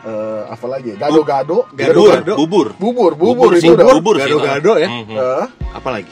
eh, 0.04 0.44
apa 0.44 0.66
lagi? 0.68 0.92
Gado-gado, 1.00 1.72
Gado-gado. 1.72 2.36
Bubur. 2.36 2.76
bubur, 2.76 3.16
bubur, 3.16 3.48
Bubur 3.48 3.52
itu 3.56 3.64
sih, 3.64 3.72
udah. 3.72 3.86
bubur. 3.96 4.16
Gado-gado 4.20 4.76
ya. 4.76 4.88
Eh, 4.92 5.46
apa 5.72 5.88
lagi? 5.88 6.12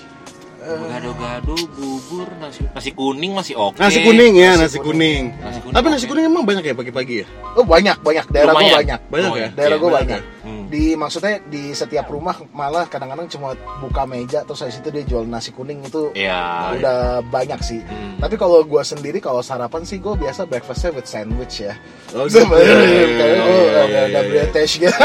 Gado-gado, 0.61 1.57
bubur, 1.73 2.29
nasi 2.37 2.61
nasi 2.69 2.93
kuning 2.93 3.33
masih 3.33 3.57
oke. 3.57 3.81
Nasi 3.81 3.97
kuning 4.05 4.37
ya, 4.37 4.53
nasi 4.53 4.77
nasi 4.77 4.77
kuning. 4.77 5.33
Nasi 5.41 5.57
kuning 5.57 5.73
Tapi 5.73 5.87
nasi 5.89 6.05
kuning 6.05 6.25
emang 6.29 6.45
banyak 6.45 6.61
ya 6.69 6.77
pagi-pagi 6.77 7.25
ya? 7.25 7.27
oh 7.57 7.65
banyak, 7.65 7.97
banyak. 8.05 8.25
Daerah 8.29 8.53
gua 8.53 8.61
Lumayan. 8.61 8.77
banyak. 8.77 8.99
Banyak 9.09 9.29
Lumayan. 9.33 9.49
ya? 9.49 9.49
Daerah 9.57 9.77
Iya, 9.77 9.81
gua 9.81 9.89
banyak 9.89 10.05
banyak. 10.05 10.21
Hmm. 10.45 10.60
Di 10.71 10.95
maksudnya 10.95 11.44
di 11.44 11.71
setiap 11.71 12.07
rumah 12.07 12.31
malah 12.50 12.88
kadang-kadang 12.88 13.27
cuma 13.27 13.51
buka 13.77 14.07
meja 14.07 14.41
terus 14.41 14.63
dari 14.63 14.71
situ 14.71 14.88
dia 14.88 15.03
jual 15.03 15.27
nasi 15.27 15.51
kuning 15.51 15.83
itu 15.83 16.15
Iya. 16.15 16.71
udah 16.73 17.00
banyak 17.21 17.59
sih. 17.59 17.83
Hmm. 17.83 18.15
Tapi 18.18 18.35
kalau 18.35 18.63
gua 18.63 18.79
sendiri 18.81 19.19
kalau 19.19 19.44
sarapan 19.44 19.83
sih 19.83 20.00
gue 20.00 20.15
biasa 20.15 20.47
breakfastnya 20.47 20.95
with 20.95 21.06
sandwich 21.06 21.59
ya. 21.59 21.75
Oh, 22.12 22.23
gitu. 22.23 22.39
Sebenarnya 22.39 22.79
kayak 23.12 23.35
gue 23.38 23.59
ada. 24.00 24.19
British 24.23 24.79
gitu. 24.79 24.95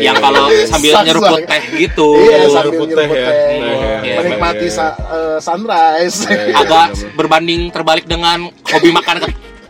yang 0.00 0.16
kalau 0.16 0.48
sambil 0.72 0.92
nyeruput 1.04 1.44
teh 1.44 1.62
gitu. 1.76 2.08
Iya 2.16 2.36
sambil 2.48 2.80
nyeruput 2.80 2.88
teh 2.88 3.06
ya. 3.06 3.28
teh, 3.28 4.16
menikmati 4.16 4.66
sa- 4.68 4.96
sunrise. 5.38 6.24
Agak 6.50 6.96
berbanding 7.12 7.68
terbalik 7.68 8.06
dengan 8.06 8.48
hobi 8.64 8.88
makan 8.88 9.20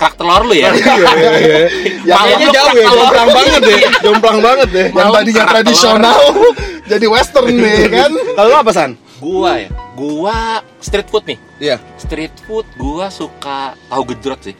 kerak 0.05 0.21
telur 0.21 0.43
lu 0.45 0.55
ya. 0.55 0.69
Iya, 0.85 0.95
iya, 1.17 1.33
iya. 1.41 1.57
Yang 2.05 2.25
lu 2.29 2.47
jauh 2.53 2.73
ya, 2.77 2.85
telur. 2.85 3.01
jomplang 3.01 3.31
banget 3.33 3.61
deh, 3.65 3.81
jomplang 4.05 4.39
banget 4.45 4.69
deh. 4.69 4.87
Yang 4.93 5.09
tadinya 5.17 5.45
tradisional 5.49 6.21
jadi 6.93 7.07
western 7.09 7.47
nih 7.57 7.89
kan. 7.89 8.11
Kalau 8.13 8.49
lu 8.53 8.57
apa 8.61 8.71
san? 8.77 8.91
Gua 9.17 9.53
ya. 9.57 9.69
Gua 9.97 10.37
street 10.85 11.09
food 11.09 11.25
nih. 11.25 11.39
Iya. 11.57 11.77
Street 11.97 12.35
food 12.45 12.69
gua 12.77 13.09
suka 13.09 13.73
tahu 13.89 14.03
gejrot 14.13 14.41
sih. 14.45 14.55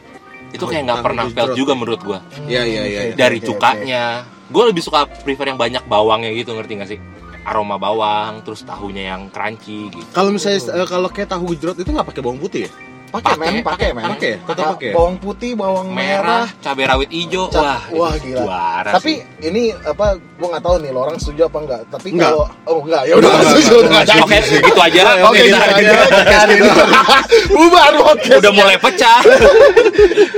Itu 0.49 0.65
kayak 0.65 0.89
nggak 0.89 1.01
pernah 1.05 1.25
fail 1.29 1.53
juga 1.53 1.77
menurut 1.77 2.01
gua. 2.01 2.19
Iya, 2.49 2.65
iya, 2.65 2.81
iya. 2.89 2.99
Oke, 3.13 3.19
Dari 3.19 3.37
cukanya. 3.45 4.03
Gua 4.49 4.63
lebih 4.69 4.81
suka 4.81 5.05
prefer 5.05 5.53
yang 5.53 5.59
banyak 5.61 5.85
bawangnya 5.85 6.29
gitu, 6.33 6.53
ngerti 6.53 6.73
gak 6.77 6.89
sih? 6.89 6.99
Aroma 7.45 7.77
bawang, 7.77 8.41
terus 8.41 8.65
tahunya 8.65 9.09
yang 9.09 9.21
crunchy 9.29 9.89
gitu. 9.93 10.05
Kalau 10.13 10.33
misalnya 10.33 10.81
eh, 10.81 10.87
kalau 10.89 11.09
kayak 11.13 11.29
tahu 11.29 11.53
gejrot 11.53 11.77
itu 11.77 11.89
nggak 11.93 12.09
pakai 12.09 12.21
bawang 12.25 12.41
putih 12.41 12.65
ya? 12.65 12.71
Pakai 13.15 13.35
men, 13.37 13.53
Pakai, 13.55 13.63
pakai 13.63 13.89
men. 13.91 14.05
pakai, 14.11 14.33
tetap 14.43 14.65
pakai. 14.75 14.91
Bawang 14.91 15.15
putih, 15.17 15.51
bawang 15.53 15.87
merah. 15.89 16.43
Merah, 16.43 16.45
cabai 16.59 16.83
rawit 16.83 17.09
hijau, 17.09 17.47
Cap- 17.47 17.63
wah, 17.63 17.81
wah 17.91 18.13
gila. 18.15 18.39
juara 18.43 18.91
Tapi 18.91 19.11
sih. 19.23 19.47
ini 19.47 19.63
apa? 19.71 20.07
Gua 20.35 20.47
nggak 20.51 20.63
tahu 20.63 20.75
nih, 20.83 20.89
lo 20.91 20.99
orang 21.01 21.15
setuju 21.15 21.41
apa 21.47 21.57
enggak? 21.63 21.81
Tapi 21.87 22.07
Enggak. 22.11 22.27
kalau 22.27 22.43
oh 22.65 22.79
enggak, 22.83 23.03
ya 23.05 23.13
udah 23.15 23.29
setuju. 23.41 23.75
Oke, 24.19 24.37
gitu 24.43 24.79
aja. 24.83 25.01
Oke, 25.23 25.41
gitu 25.41 25.55
aja. 25.55 25.89
Bubar 27.47 27.91
podcast. 27.95 28.39
udah 28.41 28.51
mulai 28.51 28.77
pecah. 28.77 29.19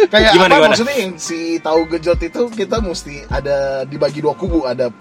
Kayak 0.08 0.32
Gimana, 0.32 0.52
apa 0.52 0.58
gimana? 0.58 0.72
maksudnya 0.72 0.96
yang 0.98 1.12
si 1.18 1.38
tahu 1.60 1.80
gejot 1.90 2.20
itu 2.22 2.42
kita 2.52 2.78
mesti 2.80 3.26
ada 3.28 3.58
dibagi 3.84 4.22
dua 4.22 4.34
kubu, 4.34 4.64
ada 4.64 4.94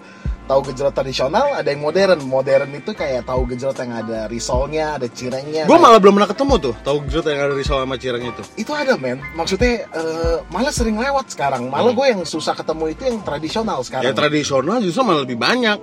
tahu 0.47 0.59
gejrot 0.65 0.91
tradisional, 0.91 1.51
ada 1.53 1.67
yang 1.67 1.79
modern. 1.79 2.19
Modern 2.23 2.71
itu 2.71 2.91
kayak 2.91 3.23
tahu 3.23 3.43
gejrot 3.45 3.75
yang 3.77 3.91
ada 3.93 4.25
risolnya, 4.25 4.95
ada 4.95 5.05
cirengnya. 5.05 5.67
Gue 5.67 5.75
malah 5.75 5.99
belum 5.99 6.15
pernah 6.15 6.31
ketemu 6.31 6.53
tuh 6.57 6.73
tahu 6.81 6.97
gejrot 7.05 7.27
yang 7.27 7.41
ada 7.43 7.53
di 7.53 7.61
Solo 7.61 7.83
sama 7.83 7.95
Cireng 7.95 8.23
itu. 8.25 8.41
itu 8.55 8.71
ada 8.71 8.95
men. 8.95 9.19
Maksudnya 9.35 9.85
eh, 9.85 10.37
malah 10.47 10.71
sering 10.71 10.95
lewat 10.95 11.29
sekarang. 11.29 11.67
Malah 11.67 11.91
Hmm. 11.91 11.99
gue 11.99 12.07
yang 12.09 12.21
susah 12.23 12.55
ketemu 12.55 12.83
itu 12.89 13.01
yang 13.05 13.19
tradisional 13.21 13.83
sekarang. 13.83 14.07
Ya 14.07 14.11
tradisional 14.11 14.79
justru 14.79 15.03
malah 15.03 15.21
lebih 15.21 15.35
banyak. 15.35 15.77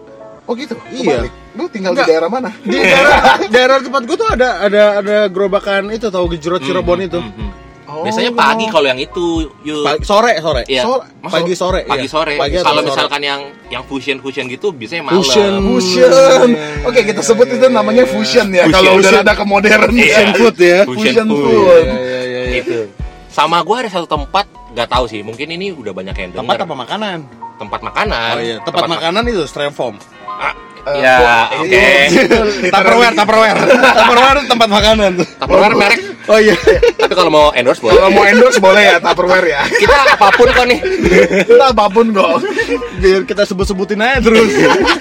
oh 0.44 0.52
gitu. 0.52 0.76
Iya. 0.92 1.24
Kebalik. 1.24 1.32
Lu 1.56 1.64
tinggal 1.68 1.92
Enggak. 1.96 2.04
di 2.04 2.10
daerah 2.12 2.28
mana? 2.28 2.50
Di 2.60 2.76
daerah 2.76 3.16
daerah 3.48 3.76
tempat 3.80 4.02
gue 4.04 4.16
tuh 4.18 4.28
ada 4.28 4.48
ada 4.60 4.82
ada 5.00 5.16
gerobakan 5.26 5.88
itu 5.88 6.08
tahu 6.08 6.28
gejrot 6.32 6.60
Cirebon 6.60 7.00
itu. 7.00 7.16
Hmm, 7.16 7.32
hmm, 7.32 7.48
hmm. 7.48 7.52
Oh, 7.84 8.00
Biasanya 8.00 8.32
pagi 8.32 8.64
kalau 8.66 8.86
yang 8.86 8.96
itu, 8.96 9.26
yuk. 9.60 9.84
Pagi, 9.84 10.00
sore 10.02 10.32
sore. 10.38 10.62
Iya. 10.64 10.82
Sore. 10.82 11.04
Masuk- 11.20 11.34
Pagi 11.36 11.52
sore. 11.54 11.80
Pagi 11.84 12.00
iya. 12.00 12.10
sore. 12.10 12.34
Pagi 12.34 12.56
kalau 12.58 12.80
sore. 12.80 12.88
misalkan 12.88 13.20
yang 13.20 13.40
yang 13.68 13.82
fusion 13.84 14.16
fusion 14.18 14.44
gitu 14.46 14.72
biasanya 14.72 15.02
malam. 15.04 15.20
Fusion. 15.20 15.52
Fusion. 15.62 16.10
Iya, 16.48 16.64
iya, 16.80 16.86
Oke, 16.88 17.00
kita 17.02 17.20
sebut 17.20 17.44
itu 17.46 17.66
namanya 17.68 18.04
fusion 18.04 18.48
ya. 18.50 18.64
Kalau 18.66 18.96
udah 18.96 19.20
ada 19.20 19.32
ke 19.32 19.44
modern 19.44 19.92
Iya. 19.92 20.00
Fusion 20.00 20.28
food 20.34 20.56
ya. 20.56 20.78
Fusion 20.82 20.96
Fusion 20.96 21.26
food. 21.28 21.44
food. 21.44 21.84
Iya, 21.84 21.92
iya, 21.94 22.20
iya, 22.22 22.40
iya. 22.42 22.54
Gitu. 22.56 22.78
Sama 23.28 23.60
gua 23.60 23.76
ada 23.80 23.90
satu 23.90 24.06
tempat 24.06 24.46
nggak 24.70 24.88
tahu 24.88 25.04
sih, 25.04 25.20
mungkin 25.20 25.46
ini 25.48 25.70
udah 25.70 25.90
banyak 25.90 26.14
yang 26.14 26.30
Tempat 26.32 26.54
dengar. 26.56 26.66
apa 26.66 26.74
makanan? 26.80 27.18
Tempat 27.54 27.80
makanan. 27.84 28.32
Oh 28.32 28.42
iya, 28.42 28.56
tempat, 28.60 28.82
ma- 28.84 28.98
makanan 28.98 29.22
itu 29.28 29.42
Stremform. 29.44 29.94
Ah, 29.94 30.02
Eh, 30.84 31.00
ya, 31.00 31.16
kok- 31.16 31.64
oke. 31.64 31.84
itu- 32.12 32.44
Tupperware, 32.74 33.14
Tupperware. 33.16 33.58
Tupperware 33.72 34.40
tempat 34.44 34.68
makanan 34.68 35.10
tuh. 35.16 35.26
Tupperware 35.40 35.74
merek 35.74 36.00
Oh 36.24 36.40
iya. 36.40 36.56
Tapi 36.96 37.12
kalau 37.12 37.28
mau 37.28 37.46
endorse 37.52 37.84
boleh. 37.84 37.96
Kalau 37.96 38.08
mau 38.08 38.24
endorse 38.24 38.56
boleh 38.56 38.82
ya 38.82 38.96
Tupperware 38.96 39.44
ya. 39.46 39.60
Kita 39.84 39.96
apa 40.16 40.28
pun 40.32 40.48
kok 40.48 40.64
nih. 40.64 40.80
Kita 41.44 41.64
apa 41.68 41.84
pun 41.88 42.06
kok. 42.10 42.40
Biar 42.96 43.22
kita 43.24 43.44
sebut-sebutin 43.44 44.00
aja 44.00 44.24
terus. 44.24 44.48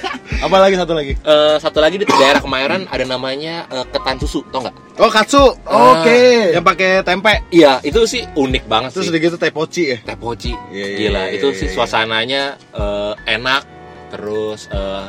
Apalagi 0.44 0.76
satu 0.76 0.92
lagi. 0.92 1.16
Eh, 1.16 1.56
satu 1.56 1.80
lagi 1.80 1.96
di 1.96 2.04
daerah 2.04 2.44
Kemayoran 2.44 2.84
ada 2.84 3.04
namanya 3.04 3.64
eh, 3.66 3.86
ketan 3.88 4.20
susu, 4.20 4.44
tau 4.52 4.60
nggak? 4.60 4.76
Oh, 5.00 5.08
katsu. 5.08 5.40
Oke. 5.64 6.52
Yang 6.52 6.64
pakai 6.66 6.90
tempe. 7.00 7.32
Iya, 7.48 7.80
itu 7.80 8.04
sih 8.04 8.28
unik 8.30 8.68
banget 8.68 8.92
Terus 8.92 9.08
sih. 9.08 9.16
gitu 9.16 9.36
teh 9.36 9.48
poci 9.48 9.82
ya. 9.90 9.98
Teh 10.04 10.16
poci. 10.16 10.52
Iya, 10.68 10.84
iya, 10.86 10.98
Gila, 10.98 11.22
iya, 11.24 11.40
itu 11.40 11.48
iya, 11.48 11.56
sih 11.56 11.66
iya. 11.68 11.74
suasananya 11.74 12.42
eh, 12.70 13.12
enak, 13.32 13.62
terus 14.12 14.68
eh, 14.68 15.04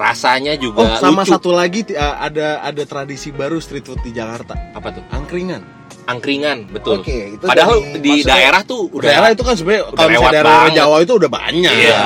rasanya 0.00 0.56
Oh, 0.56 0.60
juga 0.64 0.96
sama 0.96 1.22
lucu. 1.22 1.32
satu 1.36 1.52
lagi 1.52 1.84
uh, 1.92 2.16
ada 2.18 2.64
ada 2.64 2.82
tradisi 2.88 3.28
baru 3.30 3.60
street 3.60 3.84
food 3.84 4.00
di 4.00 4.16
Jakarta. 4.16 4.56
apa 4.72 4.88
tuh? 4.96 5.04
Angkringan. 5.12 5.79
Angkringan, 6.10 6.58
betul. 6.68 6.98
Oke, 6.98 7.18
itu 7.34 7.44
Padahal 7.44 7.78
dari- 7.78 8.00
di 8.00 8.14
daerah 8.22 8.62
tuh 8.62 8.90
udah 8.90 9.06
daerah 9.06 9.28
itu 9.30 9.42
kan 9.42 9.54
sebenarnya 9.54 9.82
kalau 9.88 10.08
misalnya 10.08 10.32
daerah 10.32 10.54
banget. 10.60 10.76
Jawa 10.76 10.96
itu 11.00 11.12
udah 11.14 11.30
banyak. 11.30 11.72
Iya. 11.72 12.02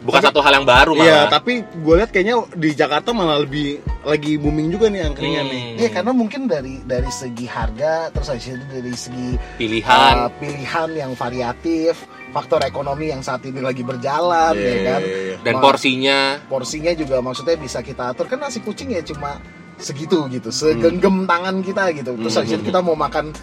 Bukan 0.00 0.20
satu 0.20 0.38
hal 0.38 0.52
yang 0.54 0.66
baru 0.66 0.92
malah. 0.92 1.06
Iya, 1.06 1.20
tapi 1.28 1.52
gue 1.64 1.94
lihat 1.96 2.10
kayaknya 2.10 2.34
di 2.52 2.70
Jakarta 2.72 3.10
malah 3.10 3.38
lebih 3.38 3.66
lagi 4.02 4.36
booming 4.36 4.68
juga 4.68 4.86
nih 4.86 5.00
angkringan 5.02 5.46
nih. 5.46 5.62
Hmm, 5.64 5.78
Iya 5.78 5.88
karena 5.90 6.12
mungkin 6.12 6.40
dari 6.44 6.84
dari 6.84 7.08
segi 7.08 7.46
harga 7.46 8.10
terus 8.10 8.28
itu 8.36 8.60
dari 8.60 8.92
segi 8.92 9.28
pilihan. 9.56 10.12
uh, 10.18 10.30
pilihan 10.34 10.88
yang 10.92 11.12
variatif, 11.14 12.04
faktor 12.30 12.60
ekonomi 12.62 13.08
yang 13.08 13.20
saat 13.20 13.40
ini 13.42 13.58
lagi 13.58 13.80
berjalan 13.80 14.52
Iya, 14.52 14.66
ya 14.66 14.76
kan. 14.84 15.00
iya, 15.00 15.16
iya. 15.24 15.36
dan 15.40 15.54
Ma- 15.54 15.62
porsinya 15.62 16.18
porsinya 16.44 16.92
juga 16.92 17.16
maksudnya 17.18 17.56
bisa 17.56 17.80
kita 17.80 18.10
atur 18.10 18.26
kan 18.26 18.36
nasi 18.38 18.60
kucing 18.60 18.90
ya 18.90 19.00
cuma 19.00 19.40
segitu 19.76 20.26
gitu, 20.28 20.48
segenggam 20.48 21.24
tangan 21.24 21.60
kita 21.60 21.90
gitu. 21.92 22.14
Terus 22.14 22.34
Hmm, 22.34 22.46
hmm, 22.46 22.64
kita 22.64 22.78
mau 22.78 22.94
makan 22.94 23.34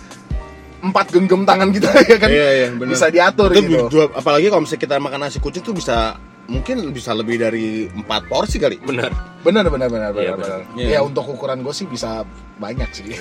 empat 0.82 1.06
genggam 1.10 1.46
tangan 1.46 1.70
kita 1.70 1.90
ya 2.10 2.18
kan 2.18 2.28
Iya, 2.28 2.50
iya, 2.52 2.68
bisa 2.74 3.08
diatur 3.08 3.50
Itu 3.50 3.62
gitu. 3.64 3.86
dua- 3.88 4.12
apalagi 4.12 4.48
kalau 4.48 4.66
misalnya 4.66 4.82
kita 4.82 4.96
makan 4.98 5.20
nasi 5.22 5.38
kucing 5.38 5.62
tuh 5.62 5.72
bisa 5.72 6.18
mungkin 6.44 6.90
bisa 6.90 7.14
lebih 7.14 7.38
dari 7.38 7.86
empat 7.88 8.26
porsi 8.26 8.58
kali. 8.58 8.82
Benar 8.82 9.14
benar 9.42 9.66
benar 9.68 9.88
Iya, 9.88 9.94
benar. 9.94 10.12
benar. 10.12 10.36
benar. 10.38 10.60
Ya 10.76 10.88
Iya. 10.90 11.00
untuk 11.02 11.24
ukuran 11.24 11.62
gue 11.62 11.70
sih 11.70 11.86
bisa 11.86 12.26
banyak 12.58 12.90
sih. 12.92 13.14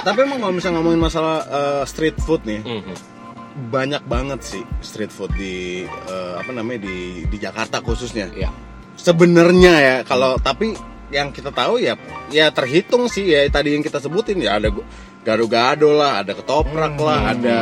Tapi 0.00 0.18
emang 0.20 0.38
kalau 0.38 0.54
misalnya 0.54 0.78
ngomongin 0.78 1.02
masalah 1.02 1.36
eh, 1.42 1.82
street 1.84 2.16
food 2.16 2.40
nih, 2.42 2.62
Mhm. 2.62 2.94
banyak 3.68 4.02
banget 4.06 4.40
sih 4.40 4.62
street 4.80 5.10
food 5.10 5.34
di 5.34 5.82
eh, 5.82 6.34
apa 6.38 6.50
namanya 6.50 6.86
di 6.86 7.26
di 7.26 7.36
Jakarta 7.36 7.82
khususnya. 7.82 8.30
Iya. 8.30 8.54
Sebenarnya 8.94 9.74
ya 9.76 9.96
kalau 10.00 10.38
tapi 10.38 10.78
yang 11.10 11.30
kita 11.30 11.50
tahu 11.50 11.76
ya 11.76 11.94
ya 12.28 12.48
terhitung 12.48 13.06
sih 13.06 13.26
ya 13.26 13.46
tadi 13.46 13.74
yang 13.74 13.82
kita 13.82 13.98
sebutin 13.98 14.38
ya 14.38 14.56
ada 14.56 14.70
gado-gado 15.20 15.92
lah, 15.92 16.22
ada 16.22 16.32
ketoprak 16.32 16.94
Hmm. 16.94 17.04
lah, 17.04 17.20
ada 17.30 17.58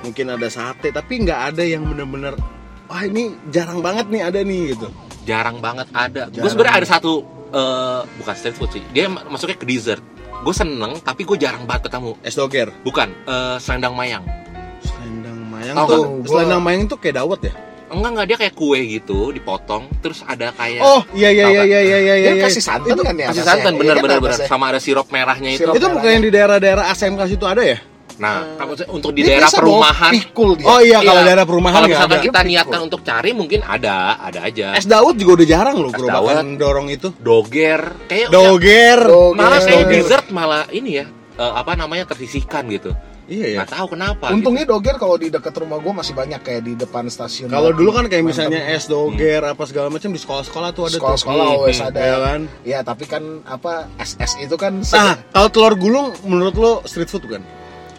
mungkin 0.00 0.30
ada 0.30 0.46
sate 0.46 0.88
tapi 0.90 1.20
nggak 1.20 1.52
ada 1.52 1.60
yang 1.60 1.82
bener-bener 1.82 2.32
wah 2.86 3.02
ini 3.02 3.34
jarang 3.48 3.80
banget 3.80 4.06
nih 4.08 4.22
ada 4.22 4.40
nih 4.40 4.62
gitu. 4.72 4.86
Jarang 5.22 5.58
banget 5.58 5.86
ada. 5.92 6.26
Gue 6.26 6.46
sebenarnya 6.46 6.80
ada 6.80 6.88
satu 6.88 7.12
eh, 7.50 8.00
bukan 8.16 8.34
street 8.34 8.56
food 8.56 8.70
sih. 8.70 8.82
Dia 8.90 9.06
ma- 9.06 9.26
masuknya 9.26 9.54
ke 9.54 9.66
dessert. 9.66 10.00
Gue 10.40 10.54
seneng 10.54 10.96
tapi 11.00 11.22
gue 11.22 11.36
jarang 11.36 11.64
banget 11.64 11.92
ketemu. 11.92 12.16
Es 12.20 12.34
doger. 12.34 12.72
Bukan 12.80 13.08
eh, 13.26 13.56
selendang 13.58 13.92
mayang. 13.92 14.24
Selendang 14.80 15.38
mayang 15.46 15.76
Tahu 15.76 15.86
tuh. 15.86 16.02
nggak? 16.02 16.28
Selendang 16.28 16.62
mayang 16.62 16.82
tuh 16.86 16.96
kayak 16.96 17.16
dawet 17.18 17.40
ya? 17.46 17.54
Enggak 17.90 18.10
enggak 18.12 18.26
dia 18.26 18.36
kayak 18.38 18.54
kue 18.54 18.80
gitu 18.88 19.30
dipotong 19.30 19.90
terus 19.98 20.22
ada 20.22 20.54
kayak 20.54 20.78
Oh, 20.78 21.02
iya 21.10 21.28
iya 21.28 21.46
iya 21.50 21.62
iya 21.64 21.80
iya 21.82 21.96
iya. 21.98 22.14
Dia 22.16 22.32
iya. 22.32 22.44
kasih 22.46 22.62
santan 22.62 22.96
kan 22.96 23.14
ya. 23.14 23.26
kasih 23.28 23.42
santan 23.42 23.72
Iya 23.74 23.80
bener 23.82 23.94
kan 23.94 24.02
bener 24.06 24.18
bener 24.22 24.38
sama 24.46 24.64
ada 24.70 24.78
sirup 24.78 25.10
merahnya 25.10 25.50
itu. 25.50 25.66
Sirup. 25.66 25.74
Itu 25.74 25.86
bukan 25.90 26.08
yang 26.08 26.22
di 26.22 26.30
daerah-daerah 26.30 26.84
ASMK 26.88 27.20
situ 27.26 27.44
ada 27.44 27.60
ya? 27.60 27.78
Nah, 28.20 28.44
kalau 28.54 28.76
maksudnya 28.76 28.92
untuk 28.92 29.10
di 29.10 29.24
daerah 29.24 29.48
perumahan 29.48 30.12
pikul 30.12 30.50
dia. 30.54 30.68
Oh 30.68 30.76
iya, 30.78 31.00
kalau 31.00 31.24
Iya. 31.24 31.26
daerah 31.26 31.44
perumahan 31.48 31.74
kalau 31.74 31.88
misalkan 31.88 32.12
ada. 32.12 32.20
kita 32.20 32.38
Pikul. 32.38 32.50
niatkan 32.52 32.80
untuk 32.84 33.00
cari 33.00 33.30
mungkin 33.32 33.60
ada, 33.64 33.96
ada 34.20 34.40
aja. 34.44 34.66
Es 34.76 34.84
Dawud 34.84 35.16
juga 35.16 35.40
udah 35.40 35.48
jarang 35.48 35.76
loh 35.76 35.88
gerobakan 35.88 36.46
dorong 36.54 36.92
itu. 36.92 37.08
doger 37.16 37.80
kayak 38.06 38.28
Doger. 38.28 38.98
Doger. 39.02 39.34
malah 39.34 39.58
kayak 39.58 39.84
dessert 39.88 40.26
malah 40.28 40.68
ini 40.68 41.00
ya 41.00 41.08
eh, 41.34 41.52
apa 41.56 41.72
namanya 41.72 42.04
tersisihkan 42.04 42.68
gitu. 42.68 42.92
Iya 43.30 43.46
ya. 43.46 43.58
Nggak 43.62 43.70
tahu 43.70 43.86
kenapa. 43.94 44.24
Untungnya 44.34 44.66
doger 44.66 44.98
kalau 44.98 45.14
di 45.14 45.30
dekat 45.30 45.54
rumah 45.54 45.78
gue 45.78 45.94
masih 45.94 46.18
banyak 46.18 46.42
kayak 46.42 46.62
di 46.66 46.74
depan 46.74 47.06
stasiun. 47.06 47.46
Kalau 47.46 47.70
dulu 47.70 47.94
kan 47.94 48.10
kayak 48.10 48.26
misalnya 48.26 48.58
es 48.74 48.90
doger 48.90 49.46
apa 49.46 49.62
segala 49.70 49.86
macam 49.86 50.10
di 50.10 50.18
sekolah-sekolah 50.18 50.68
tuh 50.74 50.90
ada 50.90 50.98
sekolah-sekolah 50.98 51.44
Hmm, 51.46 51.54
always 51.54 51.78
hmm, 51.78 51.88
ada. 51.94 51.98
Ya 52.02 52.18
kan? 52.18 52.40
Ya 52.66 52.78
tapi 52.82 53.04
kan 53.06 53.22
apa 53.46 53.86
SS 54.02 54.42
itu 54.42 54.58
kan. 54.58 54.82
Nah, 54.82 55.14
kalau 55.30 55.48
telur 55.48 55.74
gulung 55.78 56.10
menurut 56.26 56.54
lo 56.58 56.72
street 56.90 57.06
food 57.06 57.30
bukan? 57.30 57.42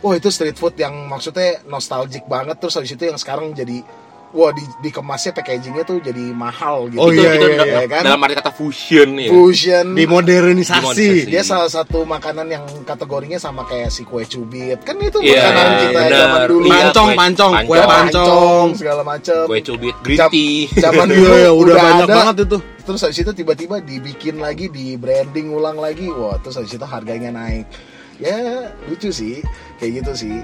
Oh 0.03 0.11
itu 0.11 0.27
street 0.27 0.59
food 0.59 0.75
yang 0.75 1.07
maksudnya 1.07 1.63
nostalgic 1.69 2.27
banget 2.27 2.59
terus 2.59 2.75
habis 2.75 2.91
itu 2.91 3.07
yang 3.07 3.15
sekarang 3.15 3.55
jadi 3.55 3.85
wah 4.31 4.49
di 4.49 4.63
dikemasnya 4.81 5.31
packagingnya 5.31 5.83
tuh 5.83 5.99
jadi 5.99 6.31
mahal 6.31 6.87
gitu. 6.87 6.97
Oh, 6.97 7.07
itu, 7.07 7.19
iya, 7.19 7.31
itu 7.33 7.45
iya, 7.45 7.57
da- 7.57 7.67
iya, 7.67 7.83
kan? 7.85 8.01
dalam 8.03 8.19
arti 8.21 8.35
kata 8.35 8.51
fusion 8.51 9.09
ya. 9.15 9.27
Fusion. 9.27 9.85
Dimodernisasi. 9.91 10.79
Dimodernisasi. 10.79 11.27
Dia 11.27 11.43
salah 11.43 11.67
satu 11.67 12.03
makanan 12.03 12.47
yang 12.47 12.63
kategorinya 12.81 13.35
sama 13.35 13.63
kayak 13.63 13.87
si 13.87 14.01
kue 14.01 14.23
cubit. 14.23 14.79
Kan 14.81 14.97
itu 14.97 15.19
Iya, 15.19 15.45
makanan 15.45 15.73
kita 15.77 15.99
benar. 15.99 16.11
zaman 16.17 16.41
dulu. 16.47 16.63
Iya, 16.63 16.73
Pancong, 16.81 17.07
kue- 17.07 17.17
pancong, 17.17 17.51
kue 17.61 17.77
pancong. 17.77 17.89
pancong. 17.91 18.67
segala 18.73 19.01
macam. 19.03 19.41
Kue 19.45 19.59
cubit, 19.61 19.95
green 19.99 20.17
Jam- 20.17 20.31
tea. 20.31 20.55
Zaman 20.73 21.05
Iya, 21.05 21.15
dulu 21.19 21.35
iya, 21.35 21.51
udah 21.51 21.75
banyak 21.77 22.07
ada. 22.07 22.15
banget 22.15 22.35
itu. 22.45 22.57
Terus 22.81 22.99
habis 23.01 23.19
itu 23.19 23.31
tiba-tiba 23.31 23.75
dibikin 23.77 24.35
lagi, 24.37 24.65
di 24.67 24.95
branding 24.95 25.51
ulang 25.51 25.75
lagi. 25.75 26.07
Wah, 26.07 26.39
terus 26.39 26.55
habis 26.55 26.71
itu 26.71 26.81
harganya 26.81 27.29
naik. 27.29 27.69
Ya, 28.17 28.37
lucu 28.85 29.09
sih. 29.09 29.41
Kayak 29.77 30.01
gitu 30.01 30.11
sih. 30.17 30.35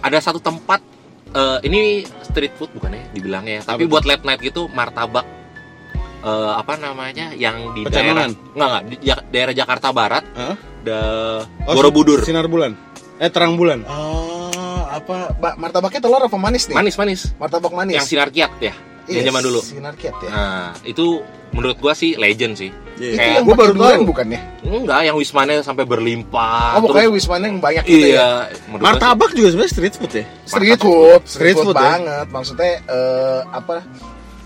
Ada 0.00 0.18
satu 0.22 0.38
tempat 0.38 0.80
eh, 1.32 1.58
ini 1.62 1.80
street 2.22 2.54
food 2.54 2.70
bukan 2.72 2.92
ya 2.92 3.02
dibilangnya 3.10 3.52
ya, 3.54 3.62
tapi 3.66 3.84
Apa 3.84 3.90
buat 3.90 4.04
late 4.04 4.22
night 4.22 4.40
gitu 4.40 4.68
martabak 4.68 5.26
eh, 6.20 6.52
apa 6.54 6.76
namanya 6.76 7.32
yang 7.34 7.72
di 7.72 7.82
Pecenongan? 7.82 8.30
daerah 8.30 8.52
enggak 8.54 8.68
enggak 8.68 8.82
di 8.84 8.94
Ja- 9.02 9.24
daerah 9.26 9.54
Jakarta 9.54 9.88
Barat 9.90 10.24
da 10.82 10.98
Oh, 11.62 11.74
Borobudur. 11.74 12.20
Sinar 12.20 12.46
bulan. 12.46 12.74
Eh 13.16 13.30
terang 13.30 13.54
bulan. 13.54 13.86
Ah, 13.86 14.50
apa? 14.92 15.30
Ba- 15.32 15.54
martabaknya 15.54 16.00
telur 16.00 16.18
apa 16.18 16.34
manis 16.34 16.66
nih? 16.66 16.74
Manis 16.74 16.96
manis. 16.96 17.20
Martabak 17.36 17.70
manis. 17.70 17.94
Yang 17.94 18.06
sinar 18.08 18.28
kiat 18.28 18.50
ya. 18.58 18.74
Iya, 19.02 19.18
Yang 19.18 19.26
zaman 19.28 19.42
dulu. 19.42 19.60
Sinar 19.60 19.94
kiat 19.94 20.16
ya. 20.20 20.30
Nah, 20.30 20.68
itu 20.82 21.06
menurut 21.50 21.76
gua 21.76 21.92
sih 21.92 22.14
legend 22.14 22.54
sih. 22.54 22.70
Iya. 22.92 23.08
itu 23.08 23.16
kayak 23.16 23.32
yang 23.32 23.44
gua 23.44 23.54
pakai 23.56 23.66
baru 23.66 23.74
tahu. 23.98 24.04
bukan 24.06 24.26
ya? 24.28 24.40
Enggak, 24.62 25.00
yang 25.02 25.16
wismanya 25.16 25.54
sampai 25.60 25.84
berlimpah. 25.84 26.78
Oh, 26.78 26.80
pokoknya 26.84 27.08
terus- 27.08 27.16
Wisman 27.18 27.40
yang 27.42 27.56
banyak 27.58 27.84
gitu 27.84 28.06
ya. 28.06 28.14
Iya, 28.14 28.28
menurut 28.66 28.80
gua 28.80 28.86
Martabak 28.86 29.30
juga 29.32 29.48
sebenarnya 29.50 29.72
street 29.72 29.94
food 29.96 30.12
ya. 30.12 30.24
Street 30.44 30.78
food, 30.78 31.20
street, 31.22 31.26
Street 31.26 31.54
food, 31.56 31.66
food 31.66 31.76
ya? 31.76 31.82
banget. 31.82 32.26
Maksudnya 32.30 32.70
eh, 32.80 33.40
apa? 33.50 33.76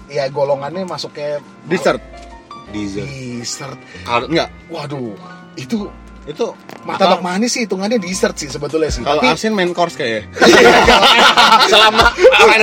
Ya 0.07 0.25
golongannya 0.29 0.83
masuknya 0.85 1.43
Dessert. 1.67 1.99
sih 1.99 2.25
dessert. 2.73 3.07
dessert. 3.07 3.79
Kalau 4.03 4.27
Enggak. 4.27 4.49
Waduh, 4.67 5.15
itu 5.55 5.87
Itu 6.27 6.53
martabak 6.83 7.23
manis 7.23 7.55
sih 7.55 7.65
hitungannya 7.65 7.97
dessert 7.97 8.35
sih 8.35 8.47
sebetulnya 8.47 8.91
sih. 8.91 9.03
kalau 9.03 9.23
Tapi 9.23 9.31
asin 9.33 9.55
main 9.55 9.71
course 9.71 9.95
kayaknya. 9.95 10.27
selama 11.71 12.05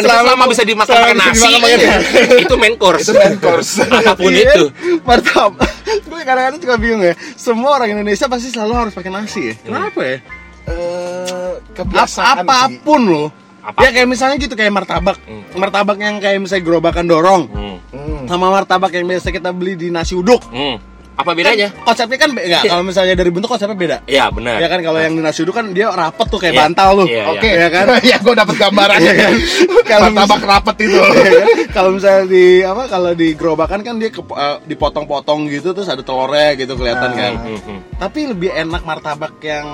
selama 0.03 0.43
bisa 0.47 0.63
dimakan 0.63 0.91
pakai 0.93 1.15
nasi 1.15 1.47
iya. 1.47 1.97
itu 2.43 2.55
main 2.55 2.75
course. 2.75 3.07
itu 3.07 3.13
main 3.13 3.37
course. 3.37 3.71
Apa 4.03 4.13
pun 4.13 4.31
Iya. 4.31 4.51
itu. 4.51 4.63
Martabak. 5.01 5.69
Gue 6.03 6.21
kadang-kadang 6.21 6.59
juga 6.59 6.75
bingung 6.75 7.01
ya. 7.01 7.15
Semua 7.33 7.77
orang 7.77 7.91
Indonesia 7.93 8.27
pasti 8.27 8.49
selalu 8.49 8.73
harus 8.77 8.93
pakai 8.93 9.09
nasi 9.09 9.51
ya. 9.51 9.55
Kenapa 9.57 9.99
ya? 10.01 10.17
Eh, 10.63 11.51
Ap- 11.53 11.59
kebiasaan 11.73 12.35
sih. 12.35 12.43
apa 12.43 12.57
pun 12.79 13.01
loh. 13.03 13.27
Apa? 13.59 13.79
Ya 13.79 13.89
kayak 13.91 14.07
misalnya 14.07 14.35
gitu 14.37 14.55
kayak 14.55 14.71
martabak. 14.71 15.15
Hmm. 15.23 15.43
Martabak 15.55 15.95
yang 15.95 16.19
kayak 16.19 16.39
misalnya 16.39 16.63
gerobakan 16.63 17.05
dorong. 17.05 17.43
Hmm. 17.47 18.27
Sama 18.27 18.47
martabak 18.49 18.91
yang 18.91 19.07
biasa 19.07 19.31
kita 19.31 19.51
beli 19.51 19.75
di 19.75 19.87
nasi 19.87 20.15
uduk. 20.15 20.39
Hmm. 20.47 20.79
Apa 21.13 21.31
bedanya? 21.31 21.69
Kan 21.69 21.85
konsepnya 21.85 22.17
kan 22.17 22.29
be- 22.31 22.43
enggak, 22.43 22.63
kalau 22.65 22.83
misalnya 22.83 23.13
dari 23.13 23.29
bentuk 23.29 23.45
konsepnya 23.47 23.75
beda. 23.75 23.97
Iya, 24.03 24.29
benar. 24.29 24.57
Ya 24.57 24.65
kan 24.65 24.79
kalau 24.81 24.97
yang 24.97 25.13
di 25.13 25.21
nasi 25.21 25.41
uduk 25.41 25.53
kan 25.53 25.69
dia 25.69 25.87
rapet 25.87 26.25
tuh 26.25 26.39
kayak 26.39 26.53
Iya. 26.53 26.61
bantal 26.63 26.89
tuh. 26.95 27.07
Iya, 27.07 27.23
Oke, 27.29 27.49
Ya 27.49 27.69
kan? 27.69 27.85
ya 28.11 28.17
gue 28.17 28.33
dapat 28.33 28.55
gambarannya 28.57 29.13
kan. 29.13 29.33
Kalau 29.93 30.07
Martabak 30.09 30.41
rapet 30.43 30.75
itu. 30.81 30.97
Ya 31.03 31.11
kan? 31.13 31.47
kalau 31.71 31.89
misalnya 31.91 32.23
di 32.25 32.45
apa 32.61 32.83
kalau 32.87 33.11
di 33.11 33.33
gerobakan 33.33 33.81
kan 33.81 33.95
dia 33.97 34.07
ke- 34.07 34.21
eh, 34.23 34.57
dipotong-potong 34.65 35.49
gitu 35.49 35.71
terus 35.71 35.85
ada 35.85 35.99
telurnya 35.99 36.53
gitu 36.55 36.73
kelihatan 36.73 37.09
Ah. 37.09 37.17
kan. 37.17 37.33
Hmm, 37.39 37.59
hmm. 37.59 37.79
Tapi 37.97 38.19
lebih 38.27 38.49
enak 38.49 38.81
martabak 38.81 39.37
yang 39.39 39.67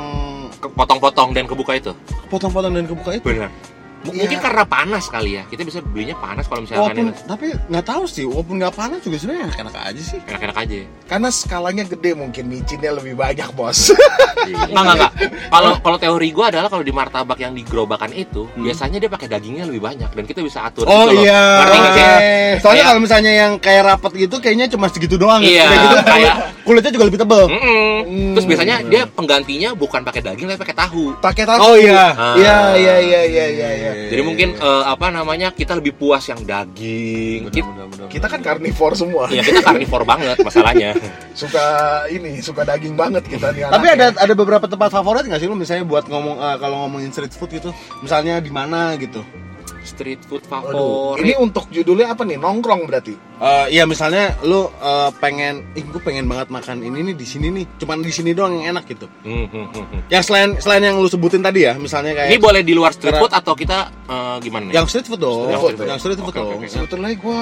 Potong-potong 0.59 1.31
dan 1.31 1.45
kebuka 1.45 1.71
itu. 1.73 1.91
potong-potong 2.27 2.73
dan 2.73 2.83
kebuka 2.83 3.11
itu. 3.13 3.23
Benar. 3.25 3.47
M- 4.01 4.07
Iya. 4.09 4.21
Mungkin 4.21 4.39
karena 4.39 4.63
panas 4.63 5.05
kali 5.05 5.31
ya. 5.33 5.43
Kita 5.45 5.61
bisa 5.61 5.79
belinya 5.81 6.15
panas 6.15 6.45
kalau 6.45 6.63
misalkan 6.63 6.95
Walaupun 6.95 7.07
tapi 7.25 7.45
nggak 7.51 7.85
tahu 7.85 8.03
sih, 8.05 8.23
walaupun 8.23 8.55
nggak 8.57 8.71
panas 8.73 8.99
juga 8.99 9.15
sebenarnya 9.15 9.43
enak-enak 9.45 9.75
aja 9.75 10.01
sih. 10.01 10.19
enak-enak 10.21 10.57
aja. 10.57 10.75
Karena 11.05 11.29
skalanya 11.29 11.83
gede 11.85 12.11
mungkin 12.13 12.43
micinnya 12.45 12.91
lebih 12.91 13.13
banyak 13.13 13.49
bos. 13.51 13.91
Enggak, 14.39 14.71
enggak, 14.71 14.95
enggak. 14.95 15.11
Kalau 15.49 15.69
kalau 15.77 15.97
teori 15.97 16.29
gua 16.31 16.47
adalah 16.47 16.67
kalau 16.67 16.79
di 16.79 16.89
martabak 16.89 17.37
yang 17.37 17.51
di 17.51 17.61
gerobakan 17.61 18.09
itu, 18.13 18.47
biasanya 18.55 18.97
dia 18.97 19.07
pakai 19.07 19.27
dagingnya 19.27 19.63
lebih 19.63 19.83
banyak 19.83 20.09
dan 20.09 20.23
kita 20.23 20.39
bisa 20.39 20.63
atur 20.63 20.85
Hmm. 20.85 20.95
Oh 20.95 21.03
gitu 21.03 21.13
loh. 21.13 21.21
iya. 21.21 21.41
Ngerti 21.59 21.77
nggak 21.77 21.91
sih? 21.91 22.03
Soalnya 22.07 22.63
Kayak- 22.63 22.87
kalau 22.87 22.99
misalnya 22.99 23.31
yang 23.33 23.51
kayak 23.57 23.83
rapat 23.85 24.11
gitu 24.15 24.35
kayaknya 24.37 24.65
cuma 24.69 24.87
segitu 24.87 25.15
doang. 25.15 25.41
Iya, 25.41 25.65
Kayak 25.65 25.79
gitu 25.83 25.95
kayak 26.07 26.33
kulitnya 26.63 26.91
juga 26.93 27.05
lebih 27.05 27.19
tebal. 27.19 27.43
Mm-mm. 27.45 28.33
Terus 28.33 28.45
biasanya 28.47 28.75
dia 28.85 29.01
penggantinya 29.05 29.69
bukan 29.73 30.01
pakai 30.01 30.21
daging 30.23 30.47
tapi 30.47 30.59
pakai 30.61 30.77
tahu. 30.77 31.03
Pakai 31.19 31.43
tahu. 31.45 31.59
Oh 31.61 31.75
iya. 31.75 32.05
Ah. 32.11 32.33
Iya, 32.33 32.57
iya, 32.75 32.95
iya, 32.97 33.21
iya, 33.25 33.45
iya, 33.51 33.88
iya. 33.91 34.09
Jadi 34.11 34.21
mungkin 34.21 34.49
eh, 34.55 34.83
apa 34.85 35.07
namanya 35.09 35.49
kita 35.49 35.73
lebih 35.75 35.93
puas 35.95 36.23
yang 36.27 36.41
daging. 36.43 37.49
Kita, 37.49 37.69
Kita 38.09 38.25
kan 38.25 38.41
karnivor 38.41 38.97
semua. 38.97 39.29
ya 39.29 39.41
kita 39.41 39.61
karnivor 39.61 40.01
banget 40.03 40.37
masalahnya. 40.41 40.97
Suka 41.39 41.63
ini, 42.11 42.43
suka 42.43 42.67
daging 42.67 42.99
banget 42.99 43.23
kita 43.23 43.55
nih 43.55 43.63
Tapi 43.69 43.87
anaknya. 43.87 44.11
ada 44.11 44.27
ada 44.27 44.33
beberapa 44.35 44.65
tempat 44.67 44.91
favorit 44.91 45.23
nggak 45.23 45.39
sih 45.39 45.47
lu 45.47 45.55
misalnya 45.55 45.85
buat 45.87 46.03
ngomong 46.09 46.35
eh, 46.35 46.57
kalau 46.59 46.75
ngomongin 46.83 47.13
street 47.15 47.31
food 47.31 47.51
gitu, 47.53 47.69
misalnya 48.03 48.43
di 48.43 48.51
mana 48.51 48.97
gitu? 48.99 49.23
Street 49.81 50.19
food 50.23 50.43
Waduh, 50.43 50.71
favorit. 51.15 51.21
ini 51.21 51.33
untuk 51.35 51.67
judulnya 51.67 52.11
apa 52.11 52.21
nih? 52.21 52.35
Nongkrong 52.35 52.83
berarti. 52.83 53.15
Eh 53.39 53.65
iya 53.71 53.83
misalnya 53.83 54.35
lu 54.41 54.67
eh, 54.69 55.09
pengen, 55.17 55.63
ih 55.71 55.81
gue 55.81 55.99
pengen 55.99 56.25
banget 56.25 56.47
makan 56.47 56.79
ini 56.79 56.99
nih 57.01 57.15
di 57.15 57.23
sini 57.23 57.47
nih, 57.49 57.65
cuman 57.77 57.99
di 57.99 58.09
sini 58.09 58.31
doang 58.31 58.57
yang 58.57 58.73
enak 58.73 58.85
gitu. 58.87 59.07
Hmm, 59.21 59.47
hmm, 59.47 59.65
hmm, 59.69 59.85
hmm. 59.85 60.01
Yang 60.07 60.23
selain 60.25 60.49
selain 60.57 60.83
yang 60.83 60.95
lu 60.95 61.07
sebutin 61.07 61.39
tadi 61.39 61.63
ya, 61.63 61.73
misalnya 61.73 62.11
kayak 62.13 62.29
Ini 62.29 62.37
boleh 62.37 62.61
di 62.61 62.73
luar 62.73 62.91
street 62.91 63.15
food 63.15 63.31
atau 63.31 63.53
kita 63.53 63.77
eh, 64.05 64.35
gimana 64.39 64.67
nih? 64.67 64.73
yang 64.75 64.85
street 64.85 65.07
food 65.07 65.19
dong, 65.19 65.47
Street 65.47 65.79
food, 65.79 65.87
yang 65.87 65.99
street 65.99 66.19
food 66.19 66.29
Oke, 66.29 66.39
dong. 66.39 66.49
oke, 66.51 66.57
oke. 66.59 66.67
Sebetulnya 66.67 67.11
gue 67.13 67.41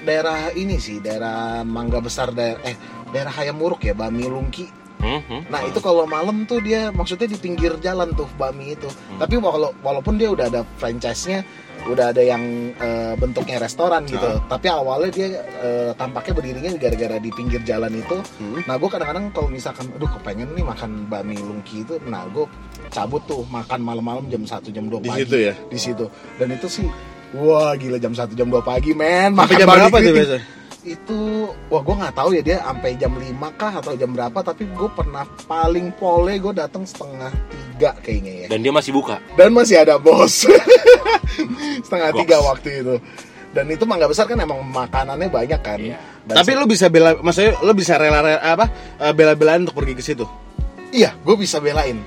daerah 0.00 0.40
ini 0.52 0.76
sih, 0.76 0.96
daerah 0.98 1.60
Mangga 1.62 2.00
Besar, 2.00 2.30
daerah 2.30 2.60
eh 2.62 2.76
daerah 3.10 3.32
Hayamuruk 3.32 3.80
ya, 3.80 3.92
Bami 3.92 4.24
Lungki. 4.24 4.68
Hmm, 5.00 5.24
hmm. 5.24 5.48
Nah 5.48 5.64
itu 5.64 5.80
kalau 5.80 6.04
malam 6.04 6.44
tuh 6.44 6.60
dia 6.60 6.92
maksudnya 6.92 7.24
di 7.24 7.40
pinggir 7.40 7.72
jalan 7.80 8.12
tuh 8.12 8.28
Bami 8.36 8.76
itu. 8.76 8.84
Hmm. 8.84 9.16
Tapi 9.16 9.40
wala- 9.40 9.72
walaupun 9.80 10.20
dia 10.20 10.28
udah 10.28 10.46
ada 10.46 10.60
franchise-nya, 10.76 11.40
udah 11.88 12.12
ada 12.12 12.22
yang 12.22 12.42
eh, 12.76 13.14
bentuknya 13.16 13.56
restoran 13.62 14.04
gitu. 14.04 14.24
Ah. 14.24 14.40
Tapi 14.50 14.66
awalnya 14.68 15.10
dia 15.14 15.28
eh, 15.40 15.90
tampaknya 15.96 16.32
berdirinya 16.36 16.70
gara-gara 16.76 17.16
di 17.16 17.30
pinggir 17.32 17.60
jalan 17.64 17.92
itu. 17.96 18.16
Hmm. 18.42 18.60
Nah 18.68 18.74
gue 18.76 18.88
kadang-kadang 18.90 19.24
kalau 19.32 19.48
misalkan, 19.48 19.88
aduh 19.96 20.10
kepengen 20.20 20.52
nih 20.52 20.64
makan 20.66 21.06
bami 21.08 21.36
lungki 21.40 21.86
itu, 21.86 21.96
nah 22.04 22.26
gue 22.28 22.44
cabut 22.90 23.22
tuh 23.24 23.46
makan 23.48 23.80
malam-malam 23.80 24.26
jam 24.28 24.42
1 24.42 24.68
jam 24.74 24.84
2 24.90 25.00
Di 25.00 25.08
pagi. 25.08 25.18
situ 25.24 25.36
ya? 25.38 25.54
Di 25.70 25.78
situ. 25.78 26.04
Dan 26.36 26.48
itu 26.52 26.66
sih, 26.66 26.86
wah 27.38 27.72
gila 27.78 27.96
jam 27.96 28.12
1 28.12 28.34
jam 28.34 28.48
2 28.50 28.60
pagi 28.60 28.92
men. 28.92 29.32
Makan 29.32 29.46
Sampai 29.46 29.60
jam 29.62 29.68
berapa 29.70 29.96
tuh 29.96 30.12
biasanya? 30.12 30.59
Itu, 30.80 31.52
wah 31.68 31.82
gue 31.84 31.92
nggak 31.92 32.14
tahu 32.16 32.30
ya 32.32 32.40
dia 32.40 32.56
sampai 32.64 32.96
jam 32.96 33.12
5 33.12 33.36
kah 33.60 33.72
atau 33.84 33.92
jam 34.00 34.16
berapa. 34.16 34.38
Tapi 34.40 34.64
gue 34.64 34.88
pernah 34.88 35.28
paling 35.44 35.92
pole 36.00 36.40
gue 36.40 36.52
datang 36.56 36.88
setengah 36.88 37.28
tiga 37.52 37.92
kayaknya 38.00 38.32
ya. 38.32 38.46
Dan 38.48 38.64
dia 38.64 38.72
masih 38.72 38.92
buka. 38.96 39.20
Dan 39.36 39.52
masih 39.52 39.76
ada 39.84 40.00
bos. 40.00 40.48
setengah 41.84 42.10
Goks. 42.16 42.20
tiga 42.24 42.36
waktu 42.40 42.68
itu. 42.80 42.96
Dan 43.50 43.66
itu 43.68 43.82
mangga 43.84 44.06
besar 44.06 44.24
kan 44.30 44.38
emang 44.40 44.62
makanannya 44.62 45.28
banyak 45.28 45.60
kan. 45.60 45.76
Iya. 45.76 45.98
Dan 46.24 46.34
Tapi 46.38 46.50
lu 46.54 46.64
bisa 46.64 46.86
bela, 46.88 47.18
maksudnya 47.18 47.58
lu 47.60 47.72
bisa 47.74 47.98
rela, 47.98 48.22
rela 48.22 48.40
apa 48.40 48.66
eh, 49.02 49.12
bela-belain 49.12 49.60
untuk 49.66 49.76
pergi 49.84 49.94
ke 49.98 50.02
situ. 50.04 50.24
Iya, 50.94 51.12
gue 51.20 51.36
bisa 51.36 51.60
belain. 51.60 51.98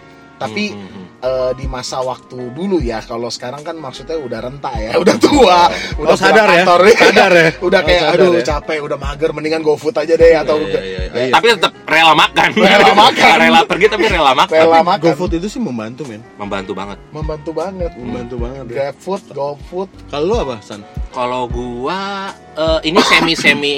Tapi 0.42 0.74
Hmm, 0.74 0.82
hmm, 0.82 0.92
hmm. 0.98 1.02
Eh, 1.24 1.51
di 1.56 1.65
masa 1.65 1.98
waktu 2.00 2.51
dulu 2.51 2.77
ya, 2.77 3.00
kalau 3.01 3.27
sekarang 3.27 3.63
kan 3.63 3.74
maksudnya 3.74 4.20
udah 4.20 4.39
renta 4.39 4.72
ya, 4.75 4.94
udah 5.03 5.15
tua, 5.18 5.72
udah 5.98 6.13
Oh, 6.13 6.20
sadar 6.20 6.44
pulang 6.44 6.51
ya? 6.51 6.63
kantor 6.63 6.82
Sadar 6.94 7.32
ya? 7.32 7.48
udah 7.68 7.80
Oh, 7.80 7.88
kayak 7.88 8.01
sadar 8.03 8.20
aduh 8.20 8.32
ya? 8.34 8.44
capek, 8.46 8.80
udah 8.84 8.98
mager, 9.00 9.30
mendingan 9.32 9.62
GoFood 9.62 9.96
aja 9.96 10.13
deh 10.13 10.34
atau 10.36 10.56
Iya, 10.60 10.68
iya, 10.68 10.80
iya, 10.84 11.22
iya. 11.30 11.34
Tapi 11.34 11.46
tetap 11.56 11.74
rela 11.84 12.13
makan. 12.13 12.50
Rela 12.74 12.92
makan. 12.94 13.36
rela 13.39 13.60
pergi 13.63 13.86
tapi 13.88 14.06
rela 14.06 14.32
makan. 14.34 14.53
rela 14.53 14.80
makan. 14.82 15.03
GoFood 15.08 15.32
itu 15.38 15.48
sih 15.48 15.62
membantu 15.62 16.03
men, 16.03 16.22
Membantu 16.36 16.72
banget. 16.74 16.98
Membantu 17.10 17.51
banget. 17.51 17.92
membantu 17.96 18.36
banget. 18.38 18.63
Ya. 18.63 18.72
GrabFood, 18.92 19.24
GoFood, 19.32 19.89
Kalau 20.10 20.25
lu 20.25 20.36
apa, 20.38 20.56
San? 20.60 20.82
Kalau 21.10 21.48
gua 21.48 22.30
eh, 22.53 22.80
ini 22.84 23.00
semi 23.00 23.34
semi 23.34 23.74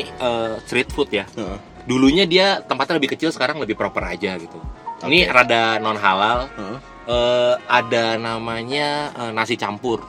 street 0.65 0.89
food 0.89 1.09
ya. 1.11 1.25
Heeh. 1.31 1.57
Dulunya 1.85 2.25
dia 2.25 2.59
tempatnya 2.59 2.97
lebih 2.97 3.13
kecil, 3.13 3.29
sekarang 3.29 3.61
lebih 3.61 3.77
proper 3.77 4.01
aja 4.07 4.33
gitu. 4.35 4.57
Ini 5.05 5.27
Oke. 5.27 5.29
rada 5.29 5.77
non 5.77 5.93
halal. 5.95 6.49
Heeh. 6.49 6.77
Eh, 7.05 7.53
ada 7.63 8.17
namanya 8.17 8.87
eh, 9.13 9.31
nasi 9.31 9.53
campur. 9.53 10.01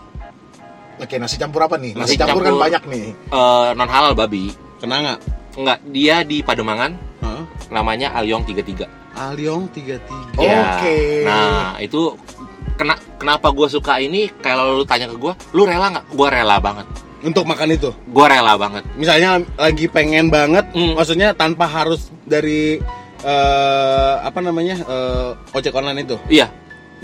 Oke, 0.97 1.21
nasi 1.21 1.37
campur 1.37 1.61
apa 1.61 1.77
nih? 1.77 1.93
Nasi, 1.93 2.17
Nasi 2.17 2.17
campur, 2.17 2.41
kan 2.41 2.51
campur. 2.51 2.63
banyak 2.65 2.83
nih. 2.89 3.07
Eh, 3.13 3.69
non 3.75 3.85
halal 3.87 4.17
babi. 4.17 4.49
Kenanga. 4.81 5.21
Enggak, 5.53 5.79
dia 5.87 6.25
di 6.25 6.41
Pademangan. 6.41 6.93
Heeh. 7.21 7.43
Namanya 7.69 8.17
Alyong 8.17 8.45
33. 8.45 8.89
Aliong 9.13 9.69
33. 9.69 10.37
Oh. 10.37 10.45
Ya. 10.45 10.77
Oke. 10.77 10.97
Nah, 11.25 11.81
itu 11.81 12.13
kena, 12.77 12.93
kenapa 13.17 13.49
gue 13.49 13.65
suka 13.67 13.97
ini? 13.97 14.29
Kalau 14.41 14.77
lu 14.77 14.85
tanya 14.85 15.09
ke 15.09 15.17
gue, 15.17 15.33
lu 15.53 15.65
rela 15.65 15.89
nggak? 15.91 16.05
Gue 16.13 16.29
rela 16.29 16.57
banget. 16.61 16.85
Untuk 17.21 17.45
makan 17.45 17.73
itu. 17.73 17.89
Gue 18.07 18.27
rela 18.29 18.57
banget. 18.57 18.85
Misalnya 18.95 19.41
lagi 19.57 19.89
pengen 19.89 20.29
banget, 20.29 20.69
Hmm. 20.73 20.97
maksudnya 20.97 21.33
tanpa 21.33 21.65
harus 21.65 22.09
dari 22.23 22.77
eh 23.21 24.15
apa 24.21 24.39
namanya? 24.39 24.77
eh, 24.79 25.31
ojek 25.53 25.73
online 25.73 26.05
itu. 26.05 26.17
Iya, 26.29 26.53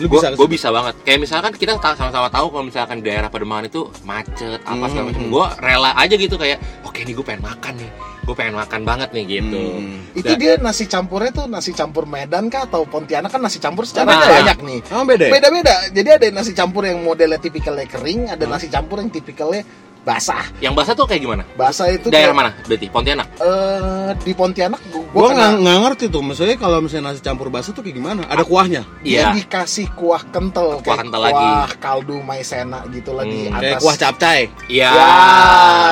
Lu 0.01 0.09
gue 0.09 0.17
bisa 0.17 0.29
gue 0.33 0.49
bisa 0.49 0.69
banget. 0.73 0.95
Kayak 1.05 1.21
misalkan 1.21 1.53
kita 1.53 1.77
ta- 1.77 1.93
sama-sama 1.93 2.33
tahu 2.33 2.49
kalau 2.49 2.65
misalkan 2.65 3.05
di 3.05 3.13
daerah 3.13 3.29
Pademangan 3.29 3.69
itu 3.69 3.85
macet 4.03 4.57
apa 4.65 4.85
segala 4.89 5.05
macam. 5.13 5.21
Hmm. 5.21 5.31
Gue 5.31 5.47
rela 5.61 5.91
aja 5.93 6.15
gitu 6.17 6.37
kayak, 6.37 6.59
oke 6.83 6.97
nih 6.97 7.13
gue 7.13 7.21
pengen 7.21 7.45
makan 7.45 7.73
nih, 7.77 7.91
gue 8.25 8.35
pengen 8.35 8.55
makan 8.57 8.81
banget 8.83 9.09
nih 9.13 9.25
gitu. 9.29 9.61
Hmm. 9.61 10.01
Itu 10.17 10.33
Dan- 10.33 10.41
dia 10.41 10.53
nasi 10.57 10.85
campurnya 10.89 11.31
tuh 11.31 11.45
nasi 11.45 11.71
campur 11.71 12.09
Medan 12.09 12.49
kah 12.49 12.65
atau 12.65 12.89
Pontianak 12.89 13.29
kan 13.29 13.45
nasi 13.45 13.61
campur 13.61 13.85
secara 13.85 14.17
Nah. 14.17 14.25
banyak 14.33 14.59
nih. 14.65 14.79
Emang 14.89 15.05
beda 15.05 15.25
ya? 15.29 15.33
Beda-beda. 15.37 15.75
Jadi 15.93 16.09
ada 16.09 16.27
nasi 16.33 16.53
campur 16.53 16.89
yang 16.89 17.05
modelnya 17.05 17.37
tipikalnya 17.37 17.85
kering, 17.85 18.33
ada 18.33 18.45
nasi 18.49 18.73
campur 18.73 18.97
yang 18.97 19.13
tipikalnya 19.13 19.61
basah. 20.03 20.45
Yang 20.59 20.75
basah 20.75 20.93
tuh 20.93 21.07
kayak 21.07 21.23
gimana? 21.23 21.43
Basah 21.53 21.87
itu 21.89 22.07
Daerah 22.07 22.31
kayak- 22.31 22.37
mana? 22.37 22.51
Berarti 22.65 22.87
Pontianak. 22.89 23.27
Eh, 23.37 24.11
di 24.21 24.33
Pontianak 24.33 24.81
gua, 24.89 25.03
Gua 25.13 25.29
nggak 25.31 25.51
nggak 25.61 25.79
ngerti 25.81 26.05
tuh, 26.09 26.23
maksudnya 26.23 26.57
kalau 26.57 26.79
misalnya 26.79 27.05
nasi 27.09 27.21
campur 27.21 27.49
bakso 27.49 27.71
tuh 27.71 27.81
kayak 27.81 27.97
gimana? 27.97 28.23
Ada 28.27 28.43
kuahnya? 28.43 28.83
dia 29.01 29.11
Iya. 29.25 29.29
dikasih 29.35 29.93
kuah 29.93 30.23
kental 30.25 30.77
Kuah 30.77 30.83
kayak 30.83 30.99
kental 31.01 31.21
kuah 31.21 31.33
lagi. 31.33 31.79
kaldu 31.79 32.17
maizena 32.21 32.83
gitu 32.89 33.13
lah 33.13 33.23
di 33.23 33.45
Hmm, 33.45 33.53
atas 33.53 33.63
Kayak 33.63 33.79
kuah 33.79 33.97
capcay. 33.97 34.41
Iya. 34.67 34.91
ya 34.91 35.13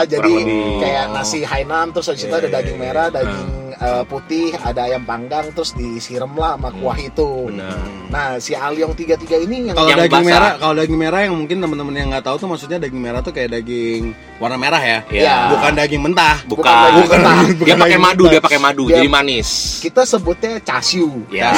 jadi 0.07 0.33
lebih. 0.33 0.79
kayak 0.81 1.05
nasi 1.11 1.39
Hainan 1.43 1.87
terus 1.91 2.07
habis 2.07 2.23
itu 2.23 2.29
Iya, 2.29 2.37
ada 2.37 2.49
iya, 2.49 2.55
daging 2.57 2.75
iya. 2.75 2.83
merah 2.83 3.07
daging 3.09 3.49
eh, 3.81 4.05
putih 4.05 4.53
ada 4.55 4.85
ayam 4.85 5.03
panggang 5.03 5.49
terus 5.51 5.73
disiram 5.73 6.31
lah 6.35 6.55
sama 6.55 6.69
kuah 6.71 6.97
itu 6.97 7.49
Benar. 7.49 7.81
nah 8.07 8.27
si 8.37 8.53
Aliong 8.53 8.93
33 8.93 9.17
ini 9.41 9.57
yang 9.67 9.75
Kalau 9.75 9.89
Yang 9.89 9.99
daging 10.05 10.13
basah. 10.21 10.31
merah, 10.31 10.53
kalau 10.57 10.75
daging 10.77 10.99
merah 10.99 11.21
yang 11.23 11.35
mungkin 11.35 11.57
teman-teman 11.59 11.95
yang 11.95 12.09
nggak 12.09 12.23
tahu 12.23 12.37
tuh 12.37 12.49
maksudnya 12.49 12.79
daging 12.79 13.01
merah 13.01 13.21
tuh 13.21 13.31
kayak 13.31 13.51
daging 13.53 14.13
warna 14.37 14.57
merah 14.57 14.79
ya. 14.79 14.99
Iya. 15.09 15.37
Bukan 15.51 15.73
daging 15.75 16.03
mentah. 16.03 16.37
Bukan. 16.45 16.61
Bukan 16.61 16.93
Bukan. 17.01 17.19
mentah. 17.19 17.37
Dia 17.49 17.57
Bukan 17.57 17.77
pakai 17.79 17.91
lagi 17.91 17.99
madu, 17.99 18.23
mentah. 18.23 18.33
dia 18.33 18.41
pakai 18.43 18.61
madu, 18.61 18.83
Dia- 18.85 18.97
jadi 18.97 19.09
manis. 19.09 19.49
kita 19.81 20.03
sebutnya 20.05 20.53
chasiu 20.61 21.25
Ya. 21.29 21.51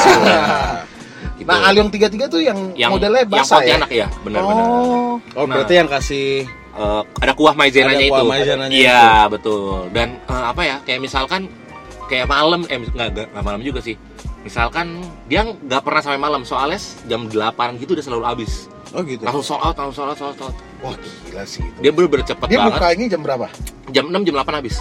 Gitu. 1.33 1.43
nah 1.43 1.67
Aliong 1.67 1.89
33 1.89 2.29
tuh 2.29 2.39
yang, 2.39 2.71
yang 2.73 2.87
modelnya 2.89 3.21
yang 3.21 3.31
basah 3.33 3.59
ya 3.59 3.75
Pontianak 3.75 3.91
ya, 3.91 4.07
benar-benar. 4.23 4.63
oh 4.63 5.15
Oh, 5.33 5.43
Nah. 5.43 5.55
berarti 5.59 5.73
yang 5.75 5.89
kasih 5.89 6.47
Eh, 6.73 7.01
ada 7.21 7.37
kuah 7.37 7.53
maizenanya 7.53 8.01
Ada 8.01 8.09
kuah 8.09 8.17
itu. 8.17 8.31
maizenanya 8.33 8.73
Iya, 8.73 9.05
betul. 9.29 9.93
Dan 9.93 10.17
eh, 10.25 10.43
apa 10.49 10.61
ya? 10.63 10.81
Kayak 10.81 11.05
misalkan 11.05 11.45
kayak 12.07 12.27
malam 12.27 12.63
eh 12.67 12.77
nggak 12.79 13.31
nggak 13.33 13.43
malam 13.43 13.61
juga 13.63 13.79
sih. 13.79 13.95
Misalkan 14.43 14.99
dia 15.31 15.47
nggak 15.47 15.81
pernah 15.87 16.01
sampai 16.03 16.19
malam 16.19 16.43
soalnya 16.43 16.79
jam 17.07 17.31
8 17.31 17.79
gitu 17.79 17.95
udah 17.95 18.05
selalu 18.05 18.23
habis. 18.27 18.67
Oh 18.93 19.01
gitu. 19.01 19.23
Langsung 19.25 19.43
sold 19.55 19.61
out, 19.63 19.75
langsung 19.79 20.05
sold 20.05 20.11
out, 20.13 20.19
sold 20.19 20.39
out. 20.51 20.55
wah 20.83 20.93
gila 21.25 21.43
sih 21.47 21.63
itu 21.63 21.79
Dia 21.79 21.91
bener-bener 21.95 22.27
cepet 22.27 22.45
dia 22.51 22.59
banget. 22.59 22.75
bukanya 22.75 23.05
jam 23.07 23.21
berapa 23.23 23.47
Jam 23.95 24.05
6 24.11 24.27
jam 24.27 24.35
8 24.35 24.59
habis. 24.59 24.75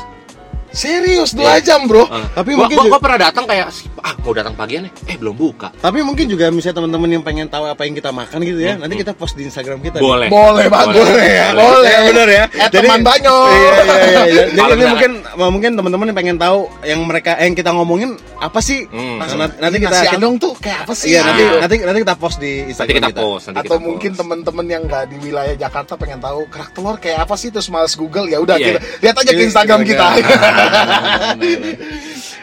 Serius 0.72 1.30
dua 1.30 1.56
Iya. 1.56 1.64
jam 1.66 1.80
bro 1.84 2.04
Eh, 2.04 2.26
Tapi 2.34 2.50
gua, 2.50 2.64
mungkin 2.64 2.76
gua, 2.76 2.84
juga- 2.84 2.92
gua 2.92 3.00
pernah 3.00 3.18
datang 3.22 3.44
kayak 3.44 3.66
ah 4.00 4.14
mau 4.18 4.32
datang 4.32 4.52
pagian 4.52 4.82
nih, 4.82 4.92
eh 5.06 5.16
belum 5.16 5.32
buka. 5.32 5.70
Tapi 5.72 6.00
mungkin 6.00 6.26
juga 6.26 6.48
misalnya 6.48 6.80
teman-teman 6.80 7.08
yang 7.08 7.22
pengen 7.22 7.46
tahu 7.46 7.64
apa 7.64 7.82
yang 7.82 7.94
kita 7.94 8.10
makan 8.10 8.38
gitu 8.40 8.58
ya, 8.58 8.74
nanti 8.74 8.94
kita 8.96 9.12
post 9.12 9.34
di 9.34 9.44
Instagram 9.44 9.78
kita. 9.78 9.96
nih. 9.96 10.02
Boleh. 10.02 10.28
boleh 10.28 10.66
banget 10.66 10.94
Boleh. 10.98 11.22
ya 11.22 11.46
Boleh. 11.52 11.62
boleh 11.62 11.90
Ya, 11.92 12.00
bener 12.04 12.28
ya. 12.28 12.44
eh 12.44 12.48
Jadi- 12.64 12.76
teman 12.80 13.00
banyak 13.00 13.20
Iya, 13.22 13.54
iya, 13.54 13.70
iya, 13.70 14.24
iya. 14.26 14.44
Jadi 14.58 14.72
ini 14.72 14.84
mungkin 14.88 15.12
mungkin 15.52 15.70
teman-teman 15.74 16.06
yang 16.08 16.16
pengen 16.16 16.36
tahu 16.36 16.58
yang 16.82 17.00
mereka 17.02 17.32
yang 17.36 17.52
kita 17.52 17.70
ngomongin 17.70 18.10
apa 18.36 18.58
sih? 18.58 18.88
Hmm. 18.88 19.18
Nah, 19.18 19.26
nanti, 19.28 19.56
nanti 19.60 19.76
kita 19.78 19.92
nasi 19.92 20.02
kita- 20.04 20.16
andong 20.16 20.34
tuh 20.36 20.52
kayak 20.56 20.78
apa 20.82 20.92
sih 20.92 21.08
Iya, 21.08 21.20
nanti 21.22 21.42
Nah. 21.44 21.60
nanti 21.62 21.74
nanti 21.80 21.98
kita 22.00 22.14
post 22.16 22.36
di 22.38 22.52
Nanti 22.56 22.70
Instagram 22.72 22.96
kita 22.96 23.08
kita. 23.08 23.20
post, 23.22 23.44
nanti 23.48 23.58
atau 23.60 23.70
kita 23.72 23.84
mungkin 23.84 24.10
teman-teman 24.12 24.66
yang 24.68 24.82
nggak 24.84 25.04
di 25.06 25.16
wilayah 25.20 25.54
Jakarta 25.54 25.92
pengen 25.94 26.18
tahu 26.18 26.40
kerak 26.48 26.70
telur 26.72 26.96
kayak 26.96 27.18
apa 27.20 27.34
sih 27.34 27.48
terus 27.48 27.68
males 27.68 27.94
Google 27.94 28.26
ya 28.26 28.38
udah 28.38 28.56
Iya. 28.56 28.66
kita 28.66 28.78
lihat 29.00 29.14
aja 29.16 29.30
ke 29.30 29.36
Iya, 29.36 29.46
Instagram 29.46 29.80
kita 29.84 30.06
Iya, 30.12 30.26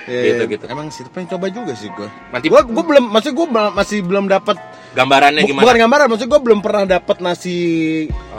Gitu, 0.10 0.42
iya. 0.42 0.50
gitu. 0.50 0.66
Emang 0.66 0.90
sih 0.90 1.06
pengen 1.14 1.38
coba 1.38 1.46
juga 1.54 1.74
sih 1.78 1.90
gua. 1.94 2.10
Nanti 2.34 2.50
Gua 2.50 2.66
gua 2.66 2.82
belum 2.82 3.06
maksud 3.14 3.32
gua 3.38 3.70
masih 3.70 4.02
belum 4.02 4.26
dapat 4.26 4.58
gambarannya 4.98 5.46
gimana? 5.46 5.64
bukan 5.70 5.78
gambaran 5.86 6.08
maksud 6.10 6.28
gua 6.28 6.42
belum 6.42 6.60
pernah 6.66 6.84
dapat 6.90 7.18
nasi 7.22 7.58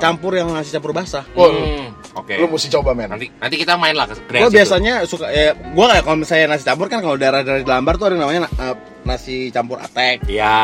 campur 0.03 0.35
yang 0.35 0.51
nasi 0.51 0.75
campur 0.75 0.91
basah. 0.91 1.23
Hmm, 1.31 1.95
Oke. 2.19 2.35
lu 2.43 2.51
mesti 2.51 2.69
coba 2.75 2.91
men 2.91 3.07
Nanti 3.07 3.31
nanti 3.39 3.55
kita 3.55 3.79
main 3.79 3.95
lah 3.95 4.11
ke 4.11 4.19
kreasi 4.27 4.51
biasanya 4.51 5.07
suka 5.07 5.31
ya 5.31 5.55
gua 5.71 5.95
kayak 5.95 6.03
kalau 6.03 6.17
misalnya 6.19 6.47
nasi 6.59 6.65
campur 6.67 6.87
kan 6.91 6.99
kalau 6.99 7.15
daerah-daerah 7.15 7.63
di 7.63 7.69
Lambar 7.71 7.95
tuh 8.03 8.07
ada 8.11 8.17
namanya 8.19 8.51
eh, 8.51 8.75
nasi 9.03 9.49
campur 9.49 9.77
atek 9.77 10.23
Ya. 10.25 10.57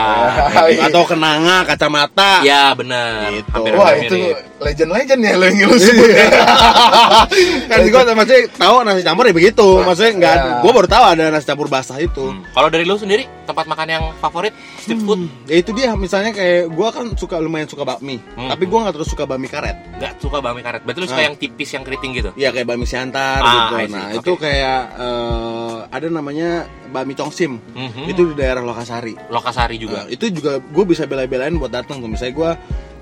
iya. 0.66 0.84
atau 0.86 1.02
kenanga 1.02 1.64
kacamata 1.64 2.40
Ya 2.40 2.70
benar. 2.72 3.32
Gitu. 3.32 3.48
Hampir 3.50 3.72
Wah 3.72 3.90
mirip. 3.90 4.06
itu 4.06 4.16
legend-legend 4.58 5.20
ya 5.20 5.32
lo 5.34 5.44
yang 5.44 5.56
lu 5.64 5.76
sebut 5.76 6.08
Iya. 6.08 6.16
ya. 6.22 6.26
kan 7.70 7.78
gue 7.82 8.02
maksudnya 8.10 8.40
tahu 8.52 8.76
nasi 8.82 9.02
campur 9.02 9.24
ya 9.24 9.34
begitu 9.34 9.68
maksudnya 9.80 10.12
nggak 10.16 10.36
Ya. 10.36 10.52
gue 10.60 10.72
baru 10.72 10.86
tahu 10.86 11.04
ada 11.06 11.24
nasi 11.28 11.44
campur 11.44 11.66
basah 11.66 11.98
itu 11.98 12.24
Hmm. 12.26 12.42
Kalau 12.48 12.68
dari 12.68 12.82
lu 12.82 12.96
sendiri 12.96 13.22
tempat 13.44 13.64
makan 13.64 13.86
yang 13.86 14.04
favorit 14.16 14.50
street 14.76 14.98
food? 15.00 15.28
ya 15.44 15.56
itu 15.56 15.70
dia 15.70 15.94
misalnya 15.94 16.32
kayak 16.32 16.66
gue 16.66 16.88
kan 16.90 17.06
suka 17.14 17.36
lumayan 17.36 17.64
suka 17.64 17.82
bakmi 17.82 18.18
Hmm. 18.32 18.48
tapi 18.48 18.64
gue 18.64 18.78
nggak 18.78 18.92
terus 18.92 19.06
suka 19.06 19.24
bakmi 19.24 19.46
karet 19.46 19.76
Gak 19.96 20.12
suka 20.18 20.38
bakmi 20.38 20.60
karet. 20.60 20.82
Berarti 20.82 20.98
lu 20.98 21.06
suka 21.06 21.16
Ah. 21.16 21.26
yang 21.26 21.36
tipis 21.36 21.70
yang 21.70 21.80
keriting 21.80 22.12
gitu? 22.14 22.30
Iya 22.34 22.50
kayak 22.50 22.66
bakmi 22.66 22.84
siantar 22.84 23.38
Ah, 23.38 23.72
gitu. 23.72 23.96
Nah 23.96 24.06
Oke. 24.10 24.18
itu 24.18 24.32
kayak 24.36 24.80
eh, 24.94 25.75
ada 25.90 26.08
namanya 26.10 26.64
bakmi 26.90 27.14
congsim. 27.14 27.58
Mhm. 27.74 28.10
Itu 28.10 28.32
di 28.32 28.34
daerah 28.38 28.62
Lokasari. 28.62 29.14
Lokasari 29.30 29.76
juga. 29.80 30.04
Nah, 30.04 30.12
itu 30.12 30.30
juga 30.30 30.58
gue 30.60 30.84
bisa 30.84 31.06
bela-belain 31.06 31.54
buat 31.56 31.72
datang 31.72 32.02
tuh. 32.02 32.08
Misalnya 32.10 32.34
gue 32.34 32.50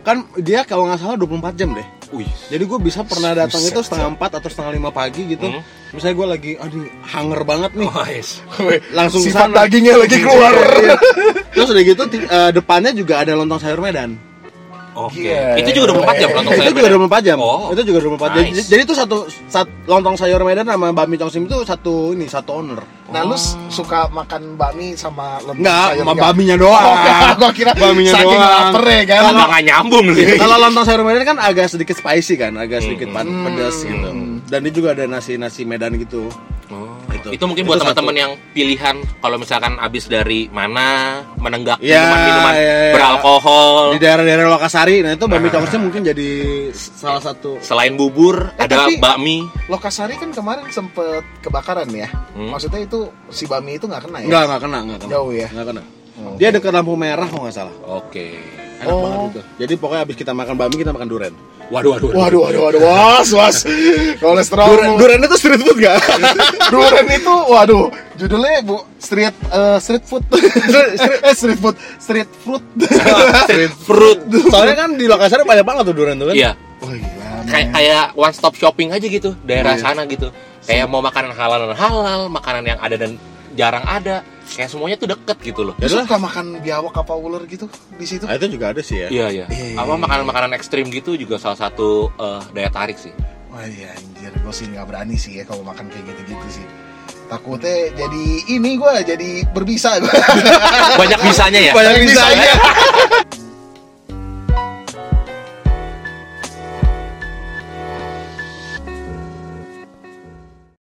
kan 0.05 0.21
dia 0.37 0.69
kalau 0.69 0.85
nggak 0.85 1.01
salah 1.01 1.17
24 1.17 1.57
jam 1.57 1.73
deh. 1.73 1.87
Wih. 2.13 2.29
Jadi 2.53 2.65
gue 2.69 2.79
bisa 2.79 3.01
pernah 3.03 3.33
datang 3.33 3.59
itu 3.65 3.81
setengah 3.81 4.15
empat 4.15 4.39
atau 4.39 4.49
setengah 4.53 4.73
lima 4.77 4.91
pagi 4.93 5.25
gitu. 5.35 5.49
Hmm. 5.51 5.65
Misalnya 5.91 6.15
gue 6.15 6.27
lagi, 6.29 6.53
aduh, 6.59 6.85
hanger 7.07 7.41
banget 7.47 7.71
nih. 7.79 7.89
Oh, 7.89 8.07
yes. 8.07 8.43
Langsung 8.93 9.23
Sifat 9.23 9.49
sana. 9.51 9.65
dagingnya 9.65 9.95
lagi 9.99 10.19
keluar. 10.21 10.53
Iya. 10.55 10.97
Terus 11.55 11.69
udah 11.71 11.85
gitu 11.87 12.03
eh, 12.19 12.51
depannya 12.51 12.93
juga 12.93 13.23
ada 13.23 13.33
lontong 13.39 13.63
sayur 13.63 13.79
Medan. 13.81 14.34
Oke. 14.97 15.27
Gila. 15.27 15.59
Itu 15.59 15.71
juga 15.73 15.87
24 15.93 16.17
jam 16.17 16.29
lontong 16.33 16.53
itu 16.53 16.61
sayur 16.61 16.71
juga 16.71 16.83
Medan? 16.87 17.01
24 17.03 17.27
jam. 17.27 17.37
Oh. 17.37 17.61
Itu 17.69 17.83
juga 17.83 17.99
24 18.01 18.31
jam. 18.31 18.41
Nice. 18.41 18.49
Jadi, 18.49 18.63
jadi 18.65 18.81
itu 18.83 18.95
satu, 18.95 19.17
sat- 19.45 19.75
lontong 19.85 20.15
sayur 20.15 20.41
Medan 20.41 20.65
sama 20.65 20.87
bakmi 20.91 21.15
congsim 21.15 21.45
itu 21.45 21.57
satu 21.63 21.95
ini 22.11 22.25
satu 22.25 22.51
owner. 22.55 22.79
Nah 23.05 23.21
lu 23.23 23.35
s- 23.35 23.59
suka 23.69 24.07
makan 24.09 24.55
bakmi 24.55 24.95
sama 24.95 25.39
lontong 25.41 25.61
Enggak, 25.61 25.87
sayur 25.89 25.99
sama 26.01 26.13
nggak? 26.13 26.25
bakminya 26.25 26.57
doang. 26.57 26.85
Oh, 26.85 26.97
gua 27.37 27.51
kira 27.51 27.73
Bakminya 27.73 28.13
saking 28.13 28.39
doang. 28.39 28.55
lapar 28.71 28.85
ya 28.87 29.03
kan. 29.05 29.19
Kalau 29.21 29.45
nggak 29.45 29.63
nyambung 29.65 30.07
sih. 30.13 30.27
Kalau 30.43 30.57
lontong 30.59 30.85
sayur 30.85 31.03
Medan 31.03 31.25
kan 31.25 31.39
agak 31.39 31.67
sedikit 31.67 31.95
spicy 31.95 32.35
kan, 32.37 32.53
agak 32.55 32.79
sedikit 32.81 33.11
Hmm. 33.11 33.45
pedas 33.45 33.77
gitu. 33.81 34.09
Dan 34.45 34.59
dia 34.61 34.73
juga 34.73 34.89
ada 34.93 35.05
nasi-nasi 35.05 35.65
Medan 35.65 35.97
gitu. 35.97 36.31
Itu. 37.25 37.31
itu. 37.33 37.45
mungkin 37.49 37.65
buat 37.65 37.81
teman-teman 37.81 38.15
yang 38.15 38.33
pilihan 38.53 38.97
kalau 39.19 39.37
misalkan 39.37 39.81
abis 39.81 40.05
dari 40.07 40.47
mana 40.49 41.19
menenggak 41.41 41.81
Ya, 41.81 42.05
minuman-minuman 42.05 42.53
ya, 42.53 42.61
ya. 42.61 42.93
beralkohol 42.93 43.97
Di 43.97 43.99
daerah-daerah 43.99 44.45
Lokasari, 44.47 45.01
nah 45.01 45.13
itu 45.13 45.25
bakmi 45.25 45.49
Nah. 45.49 45.81
mungkin 45.81 46.03
jadi 46.05 46.29
salah 46.75 47.23
satu 47.23 47.57
selain 47.65 47.97
bubur 47.97 48.53
Eh, 48.55 48.69
ada 48.69 48.85
tapi- 48.85 49.01
bakmi 49.01 49.41
Lokasari 49.67 50.21
kan 50.21 50.29
kemarin 50.29 50.69
sempet 50.69 51.25
kebakaran 51.41 51.89
ya. 51.89 52.13
Hmm. 52.37 52.53
Maksudnya 52.53 52.85
itu 52.85 53.09
si 53.33 53.49
bakmi 53.49 53.81
itu 53.81 53.89
nggak 53.89 54.05
kena 54.05 54.19
ya? 54.21 54.27
Enggak, 54.29 54.43
enggak 54.45 54.61
kena, 54.61 54.79
enggak 54.85 54.99
kena. 55.01 55.11
Jauh 55.11 55.31
ya? 55.33 55.49
Enggak 55.49 55.67
kena. 55.73 55.83
Oh. 56.15 56.37
Dia 56.39 56.49
dekat 56.55 56.71
lampu 56.71 56.95
merah 56.95 57.27
kalau 57.27 57.49
nggak 57.49 57.57
salah. 57.57 57.75
oke 57.83 58.29
Enak 58.77 58.91
Oh. 58.91 59.01
banget 59.01 59.21
itu. 59.29 59.41
Jadi 59.57 59.73
pokoknya 59.77 60.03
abis 60.03 60.17
kita 60.17 60.33
makan 60.33 60.55
bakmi 60.55 60.77
kita 60.77 60.91
makan 60.91 61.07
duren. 61.07 61.35
waduh 61.65 61.97
waduh 61.97 62.09
Waduh, 62.13 62.41
waduh, 62.45 62.61
waduh, 62.61 62.81
was, 62.85 63.29
was. 63.33 63.57
Kolesterol. 64.23 64.69
Duren, 64.69 64.91
duren 65.01 65.21
itu 65.23 65.37
street 65.39 65.57
food 65.59 65.81
gak? 65.81 65.97
Duren 66.75 67.07
itu, 67.09 67.35
waduh, 67.49 67.89
judulnya 68.15 68.61
bu 68.61 68.85
street 69.01 69.33
eh, 69.49 69.79
street 69.81 70.05
food, 70.05 70.21
eh 71.25 71.33
street 71.33 71.57
food, 71.57 71.73
street 71.97 72.29
fruit. 72.37 72.61
street 73.43 73.75
fruit 73.81 74.19
Soalnya 74.47 74.77
kan 74.77 74.93
di 74.93 75.09
Lokasari 75.09 75.41
banyak 75.43 75.65
banget 75.65 75.83
tuh 75.89 75.95
duren 75.95 76.17
tuh 76.17 76.29
kan. 76.29 76.37
iya 76.37 76.53
Oh 76.79 76.93
gila. 76.93 77.49
kayak 77.49 77.69
kayak 77.73 78.05
one 78.13 78.35
stop 78.35 78.53
shopping 78.53 78.93
aja 78.93 79.07
gitu 79.09 79.33
daerah 79.41 79.73
Iya. 79.73 79.83
sana 79.83 80.05
gitu 80.05 80.29
kayak 80.61 80.85
mau 80.85 81.01
makanan 81.01 81.33
halal 81.33 81.65
dan 81.65 81.73
halal 81.75 82.21
makanan 82.29 82.65
yang 82.67 82.77
ada 82.77 82.97
dan 82.99 83.17
jarang 83.55 83.87
ada 83.87 84.21
kayak 84.45 84.69
semuanya 84.69 84.97
tuh 85.01 85.09
deket 85.15 85.39
gitu 85.41 85.61
loh 85.65 85.75
Ya 85.81 85.89
suka 85.89 86.19
makan 86.21 86.61
biawak 86.61 86.95
apa 86.95 87.15
ular 87.15 87.43
gitu 87.49 87.71
di 87.97 88.05
situ? 88.05 88.27
Nah, 88.29 88.37
itu 88.37 88.47
juga 88.53 88.75
ada 88.75 88.83
sih 88.85 89.01
ya. 89.01 89.09
iya 89.09 89.27
iya 89.33 89.47
iya, 89.49 89.79
apa 89.79 89.95
iya. 89.95 90.03
makanan-makanan 90.05 90.51
ekstrim 90.53 90.87
gitu 90.91 91.17
juga 91.17 91.41
salah 91.41 91.57
satu 91.57 92.13
eh, 92.19 92.43
daya 92.53 92.69
tarik 92.69 92.99
sih 92.99 93.15
Wah 93.55 93.63
iya 93.71 93.95
anjir, 93.95 94.35
gue 94.35 94.51
sih 94.51 94.67
nggak 94.67 94.83
berani 94.91 95.15
sih 95.15 95.39
ya 95.39 95.47
kalau 95.47 95.63
makan 95.63 95.87
kayak 95.87 96.11
gitu-gitu 96.11 96.59
sih. 96.59 96.67
Takutnya 97.31 97.95
jadi 97.95 98.25
ini 98.51 98.75
gue 98.75 98.93
jadi 99.07 99.31
berbisa 99.55 100.03
gue. 100.03 100.11
banyak 101.01 101.21
bisanya 101.23 101.61
ya 101.63 101.73
Banyak 101.73 101.95
bisanya. 102.03 102.51